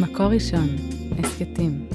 [0.00, 0.68] מקור ראשון,
[1.18, 1.86] הסכתים.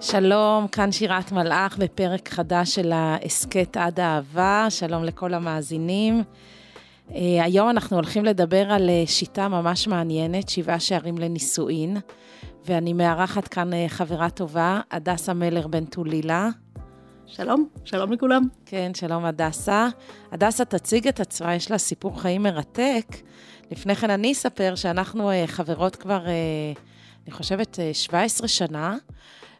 [0.00, 6.22] שלום, כאן שירת מלאך בפרק חדש של ההסכת עד האהבה, שלום לכל המאזינים.
[7.10, 11.96] Uh, היום אנחנו הולכים לדבר על uh, שיטה ממש מעניינת, שבעה שערים לנישואין,
[12.64, 16.48] ואני מארחת כאן uh, חברה טובה, הדסה מלר בן טולילה.
[17.26, 18.42] שלום, שלום לכולם.
[18.66, 19.88] כן, שלום הדסה.
[20.32, 23.06] הדסה תציג את עצמה, יש לה סיפור חיים מרתק.
[23.70, 26.24] לפני כן אני אספר שאנחנו חברות כבר,
[27.24, 28.96] אני חושבת, uh, 17 שנה.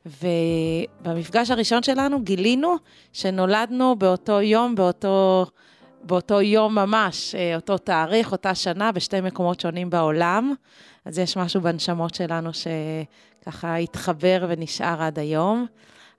[0.06, 2.76] ובמפגש הראשון שלנו גילינו
[3.12, 5.46] שנולדנו באותו יום, באותו,
[6.02, 10.54] באותו יום ממש, אה, אותו תאריך, אותה שנה, בשתי מקומות שונים בעולם.
[11.04, 15.66] אז יש משהו בנשמות שלנו שככה התחבר ונשאר עד היום.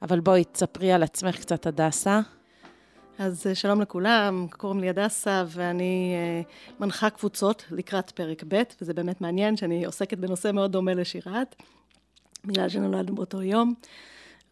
[0.02, 2.20] אבל בואי, תספרי על עצמך קצת, הדסה.
[3.20, 6.42] אז אה, שלום לכולם, קוראים לי הדסה ואני אה,
[6.80, 11.56] מנחה קבוצות לקראת פרק ב', וזה באמת מעניין שאני עוסקת בנושא מאוד דומה לשירת.
[12.46, 13.74] בגלל שנולדנו באותו יום.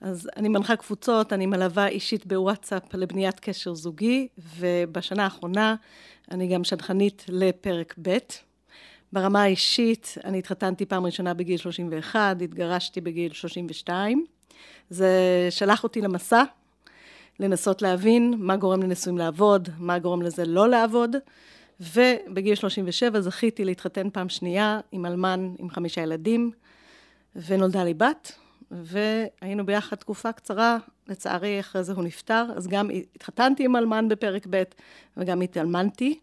[0.02, 5.75] אז אני מנחה קבוצות, אני מלווה אישית בוואטסאפ לבניית קשר זוגי, ובשנה האחרונה
[6.31, 8.17] אני גם שדכנית לפרק ב'.
[9.14, 14.25] ברמה האישית, אני התחתנתי פעם ראשונה בגיל 31, התגרשתי בגיל 32.
[14.89, 16.44] זה שלח אותי למסע,
[17.39, 21.16] לנסות להבין מה גורם לנישואים לעבוד, מה גורם לזה לא לעבוד,
[21.80, 26.52] ובגיל 37 זכיתי להתחתן פעם שנייה עם אלמן עם חמישה ילדים.
[27.36, 28.31] ונולדה לי בת,
[28.72, 34.48] והיינו ביחד תקופה קצרה, לצערי אחרי זה הוא נפטר, אז גם התחתנתי עם אלמן בפרק
[34.50, 34.64] ב'
[35.17, 36.20] וגם התאלמנתי.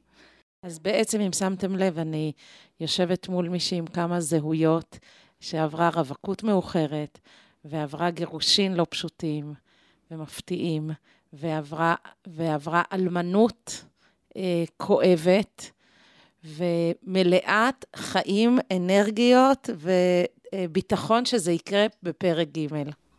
[0.62, 2.33] אז בעצם, אם שמתם לב, אני
[2.80, 4.98] יושבת מול מישהי עם כמה זהויות,
[5.41, 7.19] שעברה רווקות מאוחרת,
[7.64, 9.55] ועברה גירושין לא פשוטים
[10.11, 10.90] ומפתיעים,
[11.33, 11.95] ועברה,
[12.27, 13.84] ועברה אלמנות
[14.36, 15.70] אה, כואבת,
[16.45, 19.90] ומלאת חיים, אנרגיות ו...
[20.56, 22.67] אה, ביטחון שזה יקרה בפרק ג'.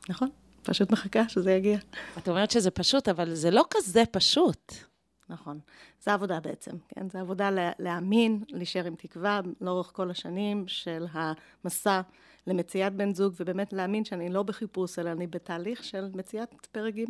[0.09, 0.29] נכון,
[0.63, 1.77] פשוט מחכה שזה יגיע.
[2.17, 4.73] את אומרת שזה פשוט, אבל זה לא כזה פשוט.
[5.29, 5.59] נכון.
[6.03, 7.09] זה עבודה בעצם, כן?
[7.09, 7.49] זה עבודה
[7.79, 12.01] להאמין, להישאר עם תקווה לאורך כל השנים של המסע
[12.47, 17.03] למציאת בן זוג, ובאמת להאמין שאני לא בחיפוש, אלא אני בתהליך של מציאת פרק ג'.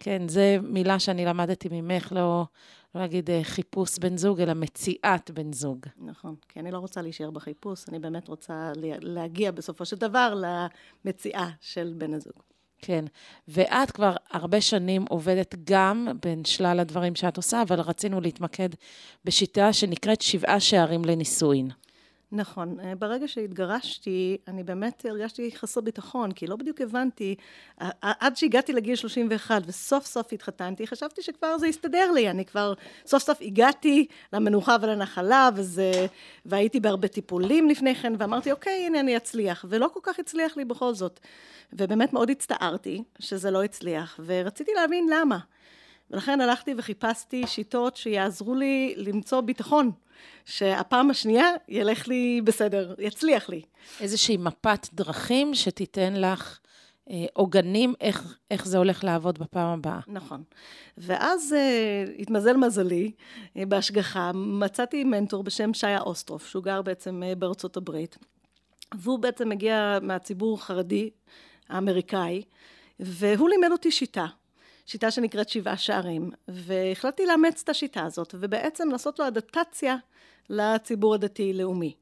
[0.00, 2.46] כן, זו מילה שאני למדתי ממך, לא,
[2.94, 5.86] לא להגיד אה, חיפוש בן זוג, אלא מציאת בן זוג.
[5.96, 10.34] נכון, כי אני לא רוצה להישאר בחיפוש, אני באמת רוצה להגיע בסופו של דבר
[11.04, 12.34] למציאה של בן הזוג.
[12.78, 13.04] כן,
[13.48, 18.68] ואת כבר הרבה שנים עובדת גם בין שלל הדברים שאת עושה, אבל רצינו להתמקד
[19.24, 21.70] בשיטה שנקראת שבעה שערים לנישואין.
[22.34, 22.80] נכון.
[22.80, 27.34] אה, ברגע שהתגרשתי, אני באמת הרגשתי חסר ביטחון, כי לא בדיוק הבנתי,
[28.00, 32.74] עד שהגעתי לגיל 31 וסוף סוף התחתנתי, חשבתי שכבר זה יסתדר לי, אני כבר
[33.06, 36.06] סוף סוף הגעתי למנוחה ולנחלה, וזה,
[36.46, 40.64] והייתי בהרבה טיפולים לפני כן, ואמרתי, אוקיי, הנה אני אצליח, ולא כל כך הצליח לי
[40.64, 41.20] בכל זאת.
[41.72, 45.38] ובאמת מאוד הצטערתי שזה לא הצליח, ורציתי להבין למה.
[46.10, 49.90] ולכן הלכתי וחיפשתי שיטות שיעזרו לי למצוא ביטחון,
[50.44, 53.62] שהפעם השנייה ילך לי בסדר, יצליח לי.
[54.00, 56.58] איזושהי מפת דרכים שתיתן לך
[57.10, 60.00] אה, עוגנים איך, איך זה הולך לעבוד בפעם הבאה.
[60.06, 60.42] נכון.
[60.98, 63.12] ואז אה, התמזל מזלי,
[63.56, 68.18] אה, בהשגחה, מצאתי מנטור בשם שיה אוסטרוף, שהוא גר בעצם אה, בארצות הברית,
[68.94, 71.10] והוא בעצם מגיע מהציבור החרדי
[71.68, 72.42] האמריקאי,
[73.00, 74.26] והוא לימד אותי שיטה.
[74.86, 79.96] שיטה שנקראת שבעה שערים, והחלטתי לאמץ את השיטה הזאת, ובעצם לעשות לו אדפטציה
[80.50, 81.94] לציבור הדתי-לאומי.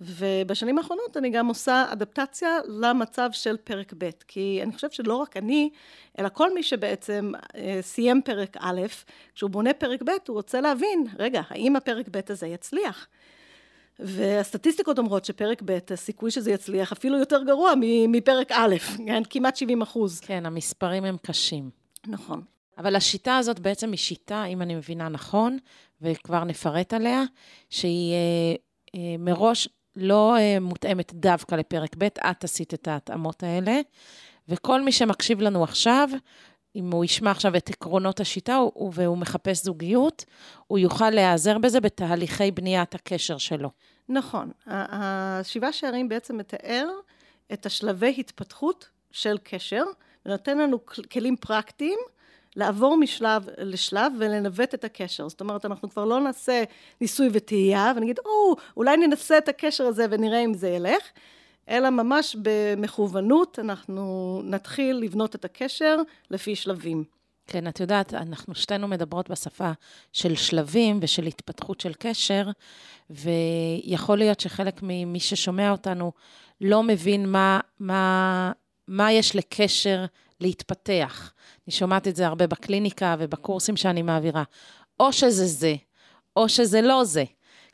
[0.00, 5.36] ובשנים האחרונות אני גם עושה אדפטציה למצב של פרק ב', כי אני חושבת שלא רק
[5.36, 5.70] אני,
[6.18, 8.80] אלא כל מי שבעצם אה, סיים פרק א',
[9.34, 13.06] כשהוא בונה פרק ב', הוא רוצה להבין, רגע, האם הפרק ב' הזה יצליח?
[13.98, 17.72] והסטטיסטיקות אומרות שפרק ב', הסיכוי שזה יצליח אפילו יותר גרוע
[18.08, 18.76] מפרק א',
[19.06, 19.22] כן?
[19.30, 20.20] כמעט 70 אחוז.
[20.20, 21.79] כן, המספרים הם קשים.
[22.06, 22.42] נכון.
[22.78, 25.58] אבל השיטה הזאת בעצם היא שיטה, אם אני מבינה נכון,
[26.00, 27.22] וכבר נפרט עליה,
[27.70, 28.54] שהיא אה,
[28.94, 33.80] אה, מראש לא אה, מותאמת דווקא לפרק ב', את עשית את ההתאמות האלה,
[34.48, 36.08] וכל מי שמקשיב לנו עכשיו,
[36.76, 40.24] אם הוא ישמע עכשיו את עקרונות השיטה הוא, והוא מחפש זוגיות,
[40.66, 43.70] הוא יוכל להיעזר בזה בתהליכי בניית הקשר שלו.
[44.08, 44.50] נכון.
[44.66, 46.88] השבעה שערים בעצם מתאר
[47.52, 49.82] את השלבי התפתחות של קשר,
[50.26, 50.78] ונותן לנו
[51.12, 51.98] כלים פרקטיים
[52.56, 55.28] לעבור משלב לשלב ולנווט את הקשר.
[55.28, 56.64] זאת אומרת, אנחנו כבר לא נעשה
[57.00, 61.02] ניסוי וטעייה ונגיד, או, אולי ננסה את הקשר הזה ונראה אם זה ילך,
[61.68, 65.96] אלא ממש במכוונות אנחנו נתחיל לבנות את הקשר
[66.30, 67.04] לפי שלבים.
[67.46, 69.72] כן, את יודעת, אנחנו שתינו מדברות בשפה
[70.12, 72.50] של שלבים ושל התפתחות של קשר,
[73.10, 76.12] ויכול להיות שחלק ממי ששומע אותנו
[76.60, 78.52] לא מבין מה, מה,
[78.90, 80.04] מה יש לקשר
[80.40, 81.32] להתפתח.
[81.66, 84.42] אני שומעת את זה הרבה בקליניקה ובקורסים שאני מעבירה.
[85.00, 85.74] או שזה זה,
[86.36, 87.24] או שזה לא זה.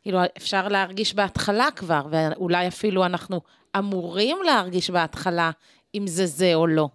[0.02, 3.40] כאילו, אפשר להרגיש בהתחלה כבר, ואולי אפילו אנחנו
[3.78, 5.50] אמורים להרגיש בהתחלה
[5.94, 6.88] אם זה זה או לא.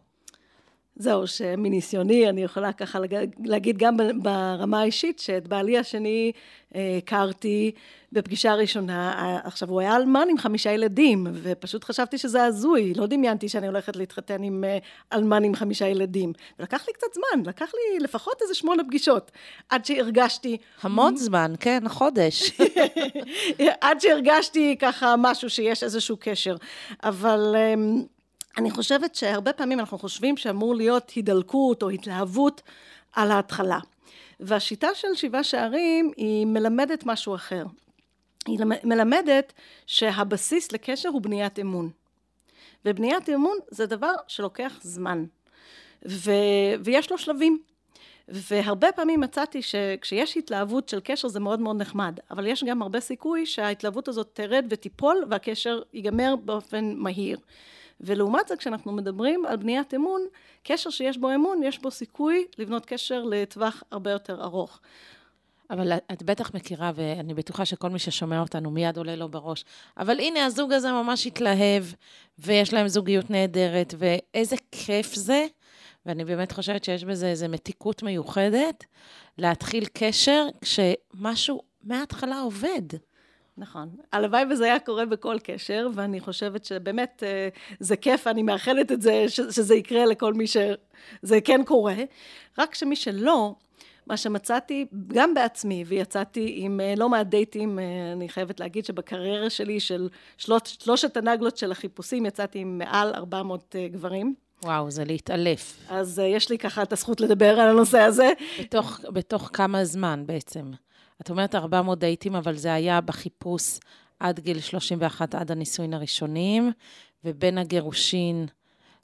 [0.95, 2.99] זהו, שמניסיוני אני יכולה ככה
[3.45, 6.31] להגיד גם ברמה האישית, שאת בעלי השני
[6.75, 7.71] אה, הכרתי
[8.11, 13.49] בפגישה ראשונה, עכשיו הוא היה אלמן עם חמישה ילדים, ופשוט חשבתי שזה הזוי, לא דמיינתי
[13.49, 14.77] שאני הולכת להתחתן עם אה,
[15.13, 16.33] אלמן עם חמישה ילדים.
[16.59, 19.31] ולקח לי קצת זמן, לקח לי לפחות איזה שמונה פגישות,
[19.69, 20.57] עד שהרגשתי...
[20.81, 22.51] המון זמן, כן, חודש.
[23.81, 26.55] עד שהרגשתי ככה משהו שיש איזשהו קשר.
[27.03, 27.55] אבל...
[28.57, 32.61] אני חושבת שהרבה פעמים אנחנו חושבים שאמור להיות הידלקות או התלהבות
[33.13, 33.79] על ההתחלה.
[34.39, 37.65] והשיטה של שבעה שערים היא מלמדת משהו אחר.
[38.47, 39.53] היא מלמדת
[39.85, 41.89] שהבסיס לקשר הוא בניית אמון.
[42.85, 45.25] ובניית אמון זה דבר שלוקח זמן.
[46.07, 46.31] ו...
[46.83, 47.59] ויש לו שלבים.
[48.27, 52.99] והרבה פעמים מצאתי שכשיש התלהבות של קשר זה מאוד מאוד נחמד, אבל יש גם הרבה
[52.99, 57.37] סיכוי שההתלהבות הזאת תרד ותיפול והקשר ייגמר באופן מהיר.
[58.01, 60.21] ולעומת זה, כשאנחנו מדברים על בניית אמון,
[60.63, 64.79] קשר שיש בו אמון, יש בו סיכוי לבנות קשר לטווח הרבה יותר ארוך.
[65.69, 69.65] אבל את בטח מכירה, ואני בטוחה שכל מי ששומע אותנו מיד עולה לו בראש.
[69.97, 71.83] אבל הנה, הזוג הזה ממש התלהב,
[72.39, 75.45] ויש להם זוגיות נהדרת, ואיזה כיף זה.
[76.05, 78.85] ואני באמת חושבת שיש בזה איזו מתיקות מיוחדת,
[79.37, 82.81] להתחיל קשר כשמשהו מההתחלה עובד.
[83.57, 83.89] נכון.
[84.11, 87.49] הלוואי וזה היה קורה בכל קשר, ואני חושבת שבאמת אה,
[87.79, 91.95] זה כיף, אני מאחלת את זה, שזה יקרה לכל מי שזה כן קורה.
[92.57, 93.55] רק שמי שלא,
[94.07, 97.83] מה שמצאתי, גם בעצמי, ויצאתי עם אה, לא מעט דייטים, אה,
[98.13, 103.75] אני חייבת להגיד שבקריירה שלי של שלוש, שלושת הנגלות של החיפושים, יצאתי עם מעל 400
[103.91, 104.35] גברים.
[104.63, 105.79] וואו, זה להתעלף.
[105.89, 108.31] אז יש לי ככה את הזכות לדבר על הנושא הזה.
[108.59, 110.71] בתוך, בתוך כמה זמן בעצם?
[111.21, 113.79] את אומרת 400 דייטים, אבל זה היה בחיפוש
[114.19, 116.71] עד גיל 31, עד הנישואין הראשונים,
[117.23, 118.45] ובין הגירושין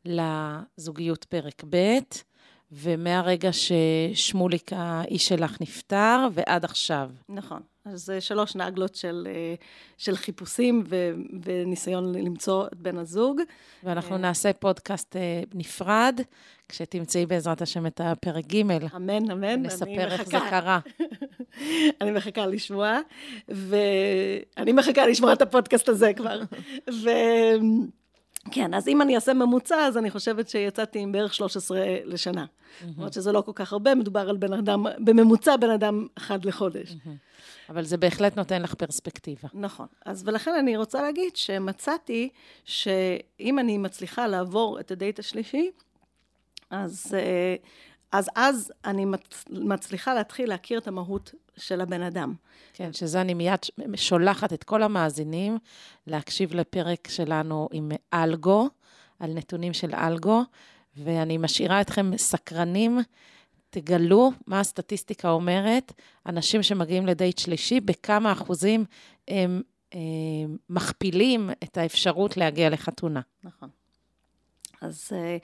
[0.06, 1.98] לזוגיות פרק ב',
[2.72, 7.10] ומהרגע ששמוליק, האיש שלך, נפטר, ועד עכשיו.
[7.30, 7.62] נכון.
[7.94, 9.56] אז שלוש נגלות של, אה,
[9.98, 11.12] של חיפושים ו,
[11.44, 13.42] וניסיון למצוא את בן הזוג.
[13.84, 16.22] ואנחנו אה, נעשה פודקאסט אה, נפרד,
[16.70, 18.62] כשתמצאי בעזרת השם את הפרק ג'.
[18.96, 19.62] אמן, אמן.
[19.62, 20.80] נספר איך זה קרה.
[22.02, 23.00] אני מחכה לשמוע,
[23.48, 26.42] ואני מחכה לשמוע את הפודקאסט הזה כבר.
[27.04, 27.10] ו...
[28.52, 32.46] כן, אז אם אני אעשה ממוצע, אז אני חושבת שיצאתי עם בערך 13 לשנה.
[32.86, 36.46] זאת אומרת שזה לא כל כך הרבה, מדובר על בן אדם, בממוצע בן אדם אחד
[36.46, 36.96] לחודש.
[37.70, 39.48] אבל זה בהחלט נותן לך פרספקטיבה.
[39.54, 39.88] נכון.
[40.06, 42.30] אז ולכן אני רוצה להגיד שמצאתי
[42.66, 45.72] שאם אני מצליחה לעבור את הדייט השלישי,
[46.70, 47.56] אז, אה,
[48.12, 49.06] אז אז אני
[49.50, 52.34] מצליחה להתחיל להכיר את המהות של הבן אדם.
[52.74, 53.60] כן, שזה אני מיד
[53.96, 55.58] שולחת את כל המאזינים
[56.08, 58.70] להקשיב לפרק שלנו עם אלגו,
[59.20, 60.44] על נתונים של אלגו,
[60.98, 63.00] ואני משאירה אתכם סקרנים.
[63.70, 65.94] תגלו מה הסטטיסטיקה אומרת,
[66.26, 68.86] אנשים שמגיעים לדייט שלישי, בכמה אחוזים
[69.28, 73.22] הם, הם מכפילים את האפשרות להגיע לחתונה.
[73.44, 73.70] נכון.
[74.82, 75.38] אז אה,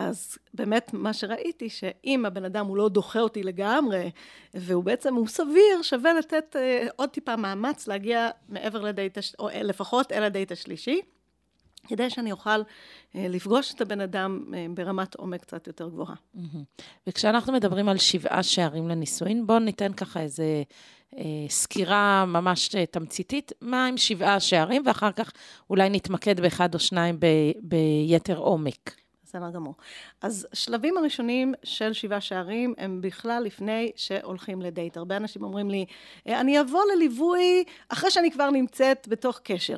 [0.00, 4.10] אז באמת מה שראיתי, שאם הבן אדם הוא לא דוחה אותי לגמרי,
[4.54, 10.12] והוא בעצם, הוא סביר, שווה לתת uh, עוד טיפה מאמץ להגיע מעבר לדייט, או לפחות
[10.12, 11.00] אל הדייט השלישי,
[11.88, 16.14] כדי שאני אוכל uh, לפגוש את הבן אדם uh, ברמת עומק קצת יותר גבוהה.
[17.06, 20.62] וכשאנחנו מדברים על שבעה שערים לנישואין, בואו ניתן ככה איזה...
[21.48, 25.32] סקירה ממש תמציתית, מה עם שבעה שערים, ואחר כך
[25.70, 27.26] אולי נתמקד באחד או שניים ב,
[27.62, 28.99] ביתר עומק.
[29.30, 29.74] בסדר גמור.
[30.22, 34.96] אז שלבים הראשונים של שבעה שערים הם בכלל לפני שהולכים לדייט.
[34.96, 35.84] הרבה אנשים אומרים לי,
[36.28, 39.76] אה, אני אבוא לליווי אחרי שאני כבר נמצאת בתוך קשר.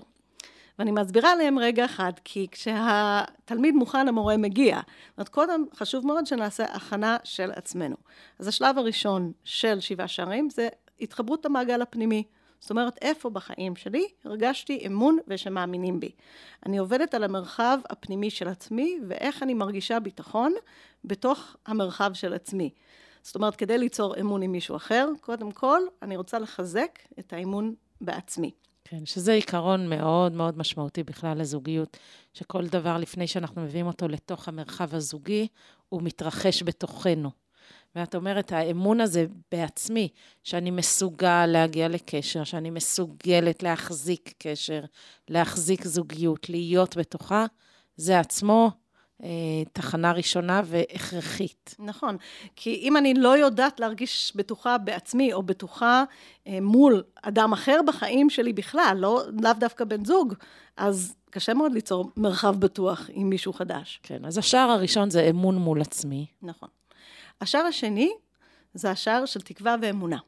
[0.78, 4.76] ואני מסבירה להם רגע אחד, כי כשהתלמיד מוכן, המורה מגיע.
[4.76, 7.96] זאת אומרת, קודם חשוב מאוד שנעשה הכנה של עצמנו.
[8.38, 10.68] אז השלב הראשון של שבעה שערים זה
[11.00, 12.24] התחברות המעגל הפנימי.
[12.62, 16.10] זאת אומרת, איפה בחיים שלי הרגשתי אמון ושמאמינים בי.
[16.66, 20.52] אני עובדת על המרחב הפנימי של עצמי, ואיך אני מרגישה ביטחון
[21.04, 22.70] בתוך המרחב של עצמי.
[23.22, 27.74] זאת אומרת, כדי ליצור אמון עם מישהו אחר, קודם כל, אני רוצה לחזק את האמון
[28.00, 28.50] בעצמי.
[28.84, 31.96] כן, שזה עיקרון מאוד מאוד משמעותי בכלל לזוגיות,
[32.34, 35.48] שכל דבר לפני שאנחנו מביאים אותו לתוך המרחב הזוגי,
[35.88, 37.30] הוא מתרחש בתוכנו.
[37.96, 40.08] ואת אומרת, האמון הזה בעצמי,
[40.44, 44.80] שאני מסוגל להגיע לקשר, שאני מסוגלת להחזיק קשר,
[45.28, 47.46] להחזיק זוגיות, להיות בתוכה,
[47.96, 48.70] זה עצמו
[49.22, 49.28] אה,
[49.72, 51.74] תחנה ראשונה והכרחית.
[51.78, 52.16] נכון,
[52.56, 56.04] כי אם אני לא יודעת להרגיש בטוחה בעצמי, או בטוחה
[56.46, 60.34] אה, מול אדם אחר בחיים שלי בכלל, לא, לאו דווקא בן זוג,
[60.76, 64.00] אז קשה מאוד ליצור מרחב בטוח עם מישהו חדש.
[64.02, 66.26] כן, אז השער הראשון זה אמון מול עצמי.
[66.42, 66.68] נכון.
[67.42, 68.12] השער השני
[68.74, 70.18] זה השער של תקווה ואמונה.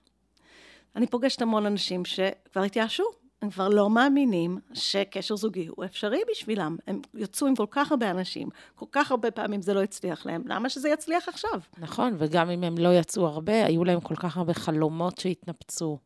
[0.97, 3.05] אני פוגשת המון אנשים שכבר התייאשו,
[3.43, 6.77] הם כבר לא מאמינים שקשר זוגי הוא אפשרי בשבילם.
[6.87, 10.43] הם יצאו עם כל כך הרבה אנשים, כל כך הרבה פעמים זה לא הצליח להם,
[10.47, 11.61] למה שזה יצליח עכשיו?
[11.79, 15.99] נכון, וגם אם הם לא יצאו הרבה, היו להם כל כך הרבה חלומות שהתנפצו,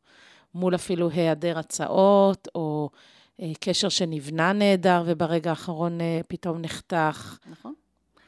[0.54, 2.90] מול אפילו היעדר הצעות, או
[3.40, 7.38] אה, קשר שנבנה נהדר וברגע האחרון אה, פתאום נחתך.
[7.50, 7.74] נכון.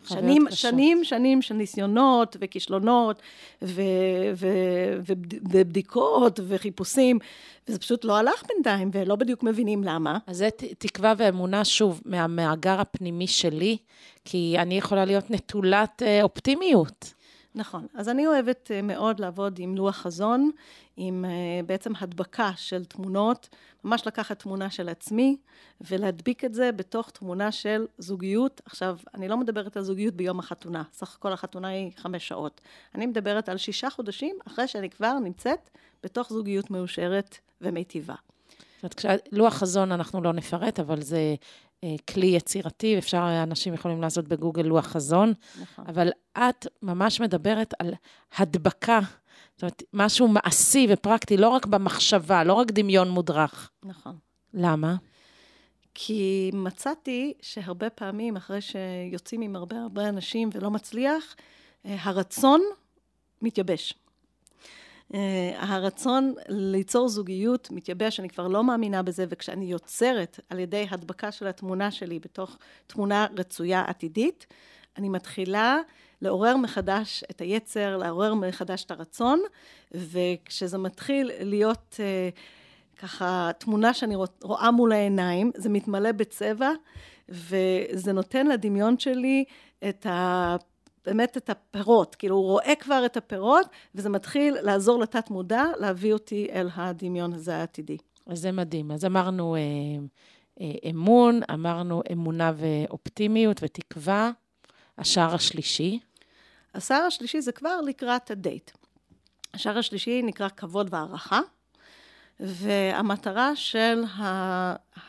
[0.05, 0.59] שנים, קשות.
[0.59, 3.23] שנים, שנים של ניסיונות וכישלונות
[3.63, 3.83] ו,
[4.35, 4.47] ו,
[5.09, 5.13] ו,
[5.51, 7.19] ובדיקות וחיפושים,
[7.69, 10.19] וזה פשוט לא הלך בינתיים, ולא בדיוק מבינים למה.
[10.27, 13.77] אז זה תקווה ואמונה, שוב, מהמאגר הפנימי שלי,
[14.25, 17.15] כי אני יכולה להיות נטולת אה, אופטימיות.
[17.55, 17.87] נכון.
[17.95, 20.51] אז אני אוהבת אה, מאוד לעבוד עם לוח חזון,
[20.97, 21.31] עם אה,
[21.67, 23.49] בעצם הדבקה של תמונות,
[23.85, 25.37] ממש לקחת תמונה של עצמי
[25.81, 28.61] ולהדביק את זה בתוך תמונה של זוגיות.
[28.65, 32.61] עכשיו, אני לא מדברת על זוגיות ביום החתונה, סך הכל החתונה היא חמש שעות.
[32.95, 35.71] אני מדברת על שישה חודשים אחרי שאני כבר נמצאת
[36.03, 38.15] בתוך זוגיות מאושרת ומיטיבה.
[38.83, 41.35] זאת אומרת, לוח חזון אנחנו לא נפרט, אבל זה
[41.85, 45.85] אה, כלי יצירתי, אפשר, אנשים יכולים לעשות בגוגל לוח חזון, נכון.
[45.89, 47.95] אבל את ממש מדברת על
[48.37, 49.01] הדבקה,
[49.55, 53.71] זאת אומרת, משהו מעשי ופרקטי, לא רק במחשבה, לא רק דמיון מודרך.
[53.85, 54.17] נכון.
[54.55, 54.97] למה?
[55.95, 61.37] כי מצאתי שהרבה פעמים, אחרי שיוצאים עם הרבה הרבה אנשים ולא מצליח,
[61.87, 62.61] אה, הרצון
[63.43, 63.95] מתייבש.
[65.15, 71.33] אה, הרצון ליצור זוגיות מתייבש, אני כבר לא מאמינה בזה, וכשאני יוצרת על ידי הדבקה
[71.33, 74.47] של התמונה שלי בתוך תמונה רצויה עתידית,
[74.99, 75.79] אני מתחילה
[76.23, 79.41] לעורר מחדש את היצר, לעורר מחדש את הרצון,
[79.93, 86.71] וכשזה מתחיל להיות uh, ככה תמונה שאני רואה מול העיניים, זה מתמלא בצבע,
[87.29, 89.45] וזה נותן לדמיון שלי
[89.89, 90.57] את ה...
[91.07, 96.13] באמת את הפירות, כאילו הוא רואה כבר את הפירות, וזה מתחיל לעזור לתת מודע, להביא
[96.13, 97.97] אותי אל הדמיון הזה העתידי.
[98.27, 98.91] אז זה מדהים.
[98.91, 99.61] אז אמרנו אה,
[100.61, 104.31] אה, אמון, אמרנו אמונה ואופטימיות ותקווה.
[104.99, 105.99] השער השלישי?
[106.75, 108.71] השער השלישי זה כבר לקראת הדייט.
[109.55, 111.41] השער השלישי נקרא כבוד והערכה,
[112.41, 114.03] והמטרה של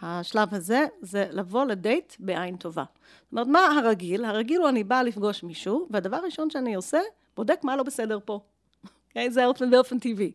[0.02, 2.84] השלב הזה זה לבוא לדייט בעין טובה.
[3.24, 4.26] זאת אומרת, מה הרגיל?
[4.26, 7.00] הרגיל הוא אני באה לפגוש מישהו, והדבר הראשון שאני עושה,
[7.38, 8.40] בודק מה לא בסדר פה.
[8.86, 9.32] Okay, אוקיי?
[9.32, 10.32] זה באופן, באופן טבעי.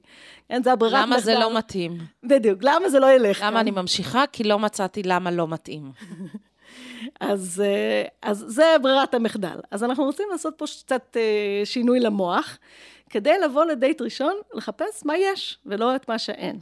[0.48, 1.98] כן, זה הברירת למה זה לא מתאים?
[2.24, 3.42] בדיוק, למה זה לא ילך?
[3.46, 4.24] למה אני ממשיכה?
[4.32, 5.92] כי לא מצאתי למה לא מתאים.
[7.20, 9.60] אז, אה, אז זה ברירת המחדל.
[9.70, 12.58] אז אנחנו רוצים לעשות פה קצת אה, שינוי למוח,
[13.10, 16.58] כדי לבוא לדייט ראשון, לחפש מה יש, ולא את מה שאין.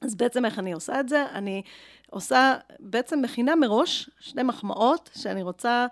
[0.00, 1.24] אז בעצם איך אני עושה את זה?
[1.32, 1.62] אני
[2.10, 5.86] עושה, בעצם מכינה מראש שני מחמאות שאני רוצה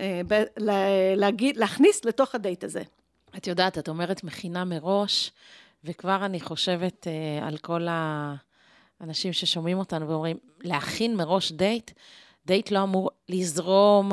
[0.00, 0.44] אה, ב-
[1.16, 2.82] להגיד, להכניס לתוך הדייט הזה.
[3.36, 5.32] את יודעת, את אומרת מכינה מראש,
[5.84, 7.86] וכבר אני חושבת אה, על כל
[9.00, 11.90] האנשים ששומעים אותנו ואומרים, להכין מראש דייט,
[12.46, 14.12] דייט לא אמור לזרום,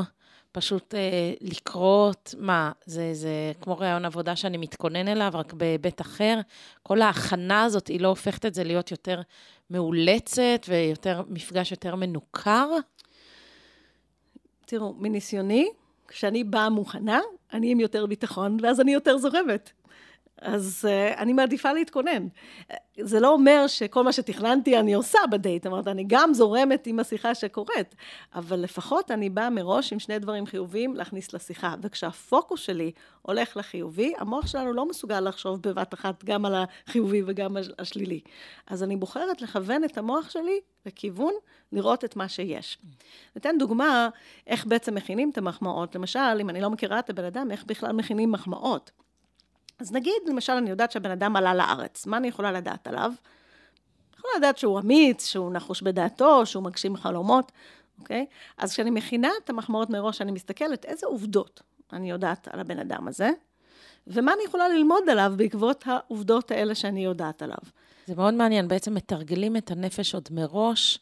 [0.51, 6.39] פשוט אה, לקרות, מה, זה, זה כמו רעיון עבודה שאני מתכונן אליו, רק בהיבט אחר.
[6.83, 9.21] כל ההכנה הזאת, היא לא הופכת את זה להיות יותר
[9.69, 12.69] מאולצת ויותר, מפגש יותר מנוכר?
[14.65, 15.69] תראו, מניסיוני,
[16.07, 17.19] כשאני באה מוכנה,
[17.53, 19.71] אני עם יותר ביטחון, ואז אני יותר זורמת.
[20.41, 22.27] אז uh, אני מעדיפה להתכונן.
[22.99, 26.99] זה לא אומר שכל מה שתכננתי אני עושה בדייט, זאת אומרת, אני גם זורמת עם
[26.99, 27.95] השיחה שקורית,
[28.35, 31.75] אבל לפחות אני באה מראש עם שני דברים חיוביים להכניס לשיחה.
[31.81, 32.91] וכשהפוקוס שלי
[33.21, 36.55] הולך לחיובי, המוח שלנו לא מסוגל לחשוב בבת אחת גם על
[36.87, 38.19] החיובי וגם השלילי.
[38.67, 41.33] אז אני בוחרת לכוון את המוח שלי לכיוון
[41.71, 42.77] לראות את מה שיש.
[43.35, 44.09] ניתן דוגמה
[44.47, 45.95] איך בעצם מכינים את המחמאות.
[45.95, 48.91] למשל, אם אני לא מכירה את הבן אדם, איך בכלל מכינים מחמאות.
[49.79, 53.11] אז נגיד, למשל, אני יודעת שהבן אדם עלה לארץ, מה אני יכולה לדעת עליו?
[54.17, 57.51] יכול לדעת שהוא אמיץ, שהוא נחוש בדעתו, שהוא מגשים חלומות,
[57.99, 58.25] אוקיי?
[58.57, 61.61] אז כשאני מכינה את המחמאות מראש, אני מסתכלת איזה עובדות
[61.93, 63.29] אני יודעת על הבן אדם הזה,
[64.07, 67.57] ומה אני יכולה ללמוד עליו בעקבות העובדות האלה שאני יודעת עליו.
[68.07, 70.99] זה מאוד מעניין, בעצם מתרגלים את הנפש עוד מראש.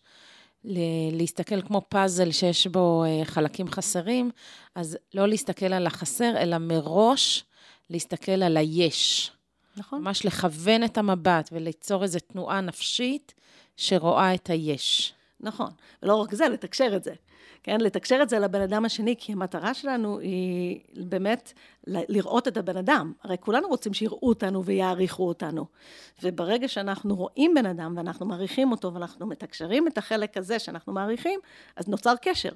[1.11, 4.31] להסתכל כמו פאזל שיש בו אה, חלקים חסרים,
[4.75, 7.43] אז לא להסתכל על החסר, אלא מראש
[7.89, 9.31] להסתכל על היש.
[9.77, 10.01] נכון.
[10.01, 13.33] ממש לכוון את המבט וליצור איזו תנועה נפשית
[13.77, 15.13] שרואה את היש.
[15.39, 15.69] נכון.
[16.03, 17.13] ולא רק זה, לתקשר את זה.
[17.63, 21.53] כן, לתקשר את זה לבן אדם השני, כי המטרה שלנו היא באמת
[21.87, 23.13] לראות את הבן אדם.
[23.23, 25.65] הרי כולנו רוצים שיראו אותנו ויעריכו אותנו.
[26.23, 31.39] וברגע שאנחנו רואים בן אדם ואנחנו מעריכים אותו ואנחנו מתקשרים את החלק הזה שאנחנו מעריכים,
[31.75, 32.51] אז נוצר קשר.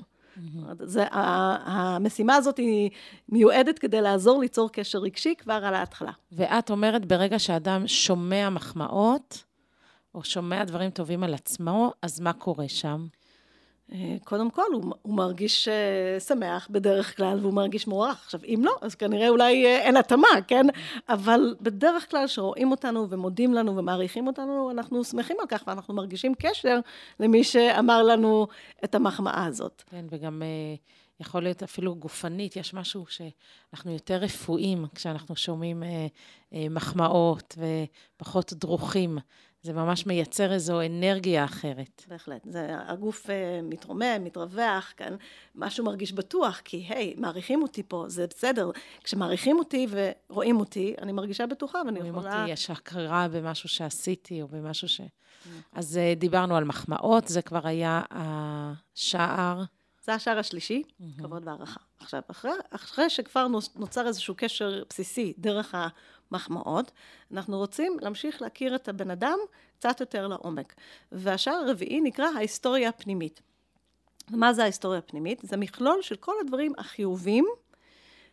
[0.80, 2.90] זה, המשימה הזאת היא
[3.30, 6.12] מיועדת כדי לעזור ליצור קשר רגשי כבר על ההתחלה.
[6.32, 9.44] ואת אומרת, ברגע שאדם שומע מחמאות,
[10.16, 13.08] או שומע דברים טובים על עצמו, אז מה קורה שם?
[13.94, 18.22] אה, קודם כל, הוא, הוא מרגיש uh, שמח בדרך כלל, והוא מרגיש מוערך.
[18.26, 20.66] עכשיו, אם לא, אז כנראה אולי uh, אין התאמה, כן?
[21.10, 26.34] אבל בדרך כלל, שרואים אותנו ומודים לנו ומעריכים אותנו, אנחנו שמחים על כך, ואנחנו מרגישים
[26.36, 26.80] קשר
[27.20, 28.48] למי שאמר לנו
[28.84, 29.84] את המחמאה הזאת.
[29.90, 30.42] כן, וגם
[31.20, 37.58] יכול להיות אפילו גופנית, יש משהו שאנחנו יותר רפואיים כשאנחנו שומעים uh, uh, מחמאות
[38.18, 39.18] ופחות דרוכים.
[39.64, 42.06] זה ממש מייצר איזו אנרגיה אחרת.
[42.08, 42.42] בהחלט.
[42.46, 43.30] זה, הגוף uh,
[43.64, 45.16] מתרומם, מתרווח, כאן
[45.56, 48.72] משהו מרגיש בטוח, כי היי, מעריכים אותי פה, זה בסדר.
[49.04, 49.88] כשמעריכים אותי
[50.30, 52.30] ורואים אותי, אני מרגישה בטוחה ואני יכולה...
[52.30, 55.02] רואים אותי, יש הכרה במשהו שעשיתי או במשהו ש...
[55.02, 55.62] נכון.
[55.74, 59.64] אז uh, דיברנו על מחמאות, זה כבר היה השער.
[60.04, 61.24] זה השער השלישי, mm-hmm.
[61.24, 61.80] כבוד והערכה.
[62.00, 65.76] עכשיו, אחרי, אחרי שכבר נוצר איזשהו קשר בסיסי דרך
[66.32, 66.92] מחמאות,
[67.32, 69.38] אנחנו רוצים להמשיך להכיר את הבן אדם
[69.80, 70.76] קצת יותר לעומק.
[71.12, 73.42] והשער הרביעי נקרא ההיסטוריה הפנימית.
[74.30, 75.40] מה זה ההיסטוריה הפנימית?
[75.44, 77.46] זה מכלול של כל הדברים החיובים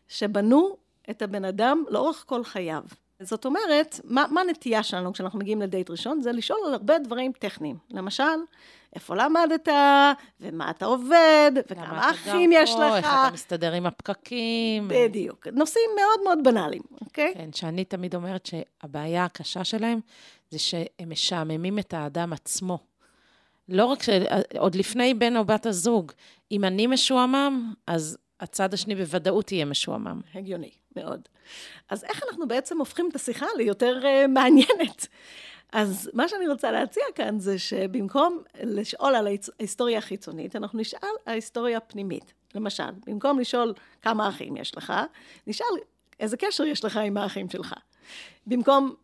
[0.09, 0.77] שבנו
[1.11, 2.83] את הבן אדם לאורך כל חייו.
[3.23, 6.21] זאת אומרת, מה, מה הנטייה שלנו כשאנחנו מגיעים לדייט ראשון?
[6.21, 7.77] זה לשאול על הרבה דברים טכניים.
[7.91, 8.23] למשל,
[8.95, 9.69] איפה למדת,
[10.41, 12.95] ומה אתה עובד, וכמה אחים יש לך.
[12.97, 14.89] איך אתה מסתדר עם הפקקים.
[14.89, 15.47] בדיוק.
[15.47, 17.35] נושאים מאוד מאוד בנאליים, אוקיי?
[17.35, 20.01] כן, שאני תמיד אומרת שהבעיה הקשה שלהם
[20.51, 22.79] זה שהם משעממים את האדם עצמו.
[23.69, 24.09] לא רק ש...
[24.59, 26.13] עוד לפני בן או בת הזוג,
[26.53, 30.21] אם אני משועמם, אז הצד השני בוודאות יהיה משועמם.
[30.35, 31.29] הגיוני, מאוד.
[31.89, 35.07] אז איך אנחנו בעצם הופכים את השיחה ליותר uh, מעניינת?
[35.73, 39.27] אז מה שאני רוצה להציע כאן זה שבמקום לשאול על
[39.59, 42.33] ההיסטוריה החיצונית, אנחנו נשאל על ההיסטוריה הפנימית.
[42.55, 44.93] למשל, במקום לשאול כמה אחים יש לך,
[45.47, 45.67] נשאל
[46.21, 47.75] איזה קשר יש לך עם האחים שלך.
[48.47, 48.95] במקום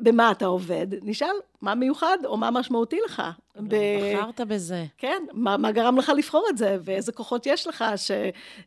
[0.00, 3.22] במה אתה עובד, נשאל מה מיוחד או מה משמעותי לך.
[3.56, 3.74] ב...
[4.14, 4.86] בחרת בזה.
[4.98, 8.10] כן, מה, מה גרם לך לבחור את זה, ואיזה כוחות יש לך ש...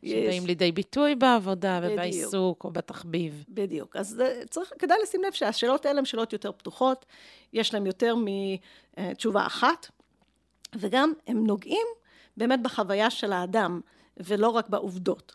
[0.02, 1.92] שבאים לידי ביטוי בעבודה בדיוק.
[1.92, 3.44] ובעיסוק או בתחביב.
[3.48, 3.96] בדיוק.
[3.96, 7.06] אז אה, צריך, כדאי לשים לב שהשאלות האלה הן שאלות יותר פתוחות,
[7.52, 8.14] יש להן יותר
[8.96, 9.90] מתשובה אחת,
[10.76, 11.86] וגם הם נוגעים
[12.36, 13.80] באמת בחוויה של האדם,
[14.16, 15.34] ולא רק בעובדות.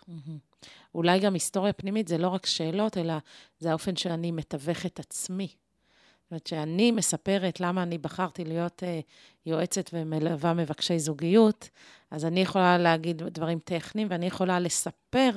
[0.96, 3.14] אולי גם היסטוריה פנימית זה לא רק שאלות, אלא
[3.60, 5.48] זה האופן שאני מתווך את עצמי.
[6.30, 8.86] זאת אומרת, שאני מספרת למה אני בחרתי להיות uh,
[9.46, 11.70] יועצת ומלווה מבקשי זוגיות,
[12.12, 15.32] אז אני יכולה להגיד דברים טכניים, ואני יכולה לספר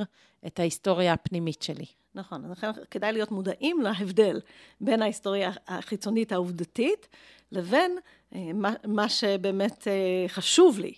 [0.46, 1.84] את ההיסטוריה הפנימית שלי.
[2.14, 4.40] נכון, אז לכן כדאי להיות מודעים להבדל
[4.80, 7.08] בין ההיסטוריה החיצונית העובדתית
[7.52, 10.92] לבין uh, מה, מה שבאמת uh, חשוב לי.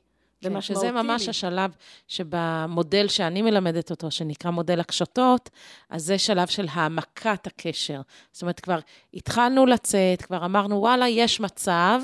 [0.52, 1.70] כן, שזה ממש השלב
[2.08, 5.50] שבמודל שאני מלמדת אותו, שנקרא מודל הקשתות,
[5.90, 8.00] אז זה שלב של העמקת הקשר.
[8.32, 8.78] זאת אומרת, כבר
[9.14, 12.00] התחלנו לצאת, כבר אמרנו, וואלה, יש מצב,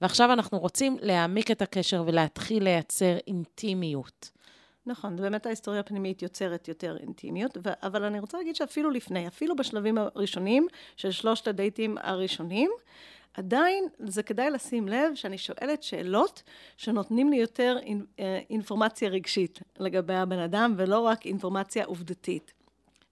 [0.00, 4.30] ועכשיו אנחנו רוצים להעמיק את הקשר ולהתחיל לייצר אינטימיות.
[4.86, 9.98] נכון, באמת ההיסטוריה הפנימית יוצרת יותר אינטימיות, אבל אני רוצה להגיד שאפילו לפני, אפילו בשלבים
[9.98, 12.70] הראשונים של שלושת הדייטים הראשונים,
[13.34, 16.42] עדיין זה כדאי לשים לב שאני שואלת שאלות
[16.76, 17.76] שנותנים לי יותר
[18.18, 22.52] אה, אינפורמציה רגשית לגבי הבן אדם, ולא רק אינפורמציה עובדתית.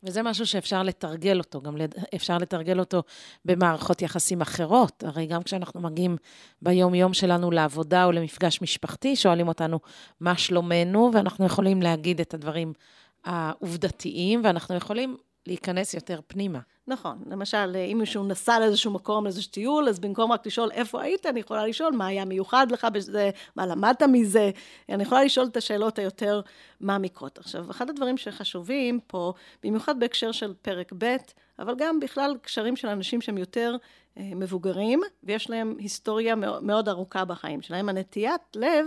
[0.03, 1.77] וזה משהו שאפשר לתרגל אותו, גם
[2.15, 3.03] אפשר לתרגל אותו
[3.45, 5.05] במערכות יחסים אחרות.
[5.05, 6.17] הרי גם כשאנחנו מגיעים
[6.63, 9.79] ביום-יום שלנו לעבודה או למפגש משפחתי, שואלים אותנו
[10.21, 12.73] מה שלומנו, ואנחנו יכולים להגיד את הדברים
[13.25, 16.59] העובדתיים, ואנחנו יכולים להיכנס יותר פנימה.
[16.87, 17.19] נכון.
[17.27, 21.41] למשל, אם מישהו נסע לאיזשהו מקום, לאיזשהו טיול, אז במקום רק לשאול איפה היית, אני
[21.41, 24.51] יכולה לשאול מה היה מיוחד לך בזה, מה למדת מזה.
[24.89, 26.41] אני יכולה לשאול את השאלות היותר
[26.81, 27.39] מעמיקות.
[27.39, 31.17] עכשיו, אחד הדברים שחשובים פה, במיוחד בהקשר של פרק ב',
[31.59, 33.77] אבל גם בכלל קשרים של אנשים שהם יותר
[34.19, 37.89] אה, מבוגרים, ויש להם היסטוריה מאוד ארוכה בחיים שלהם.
[37.89, 38.87] הנטיית לב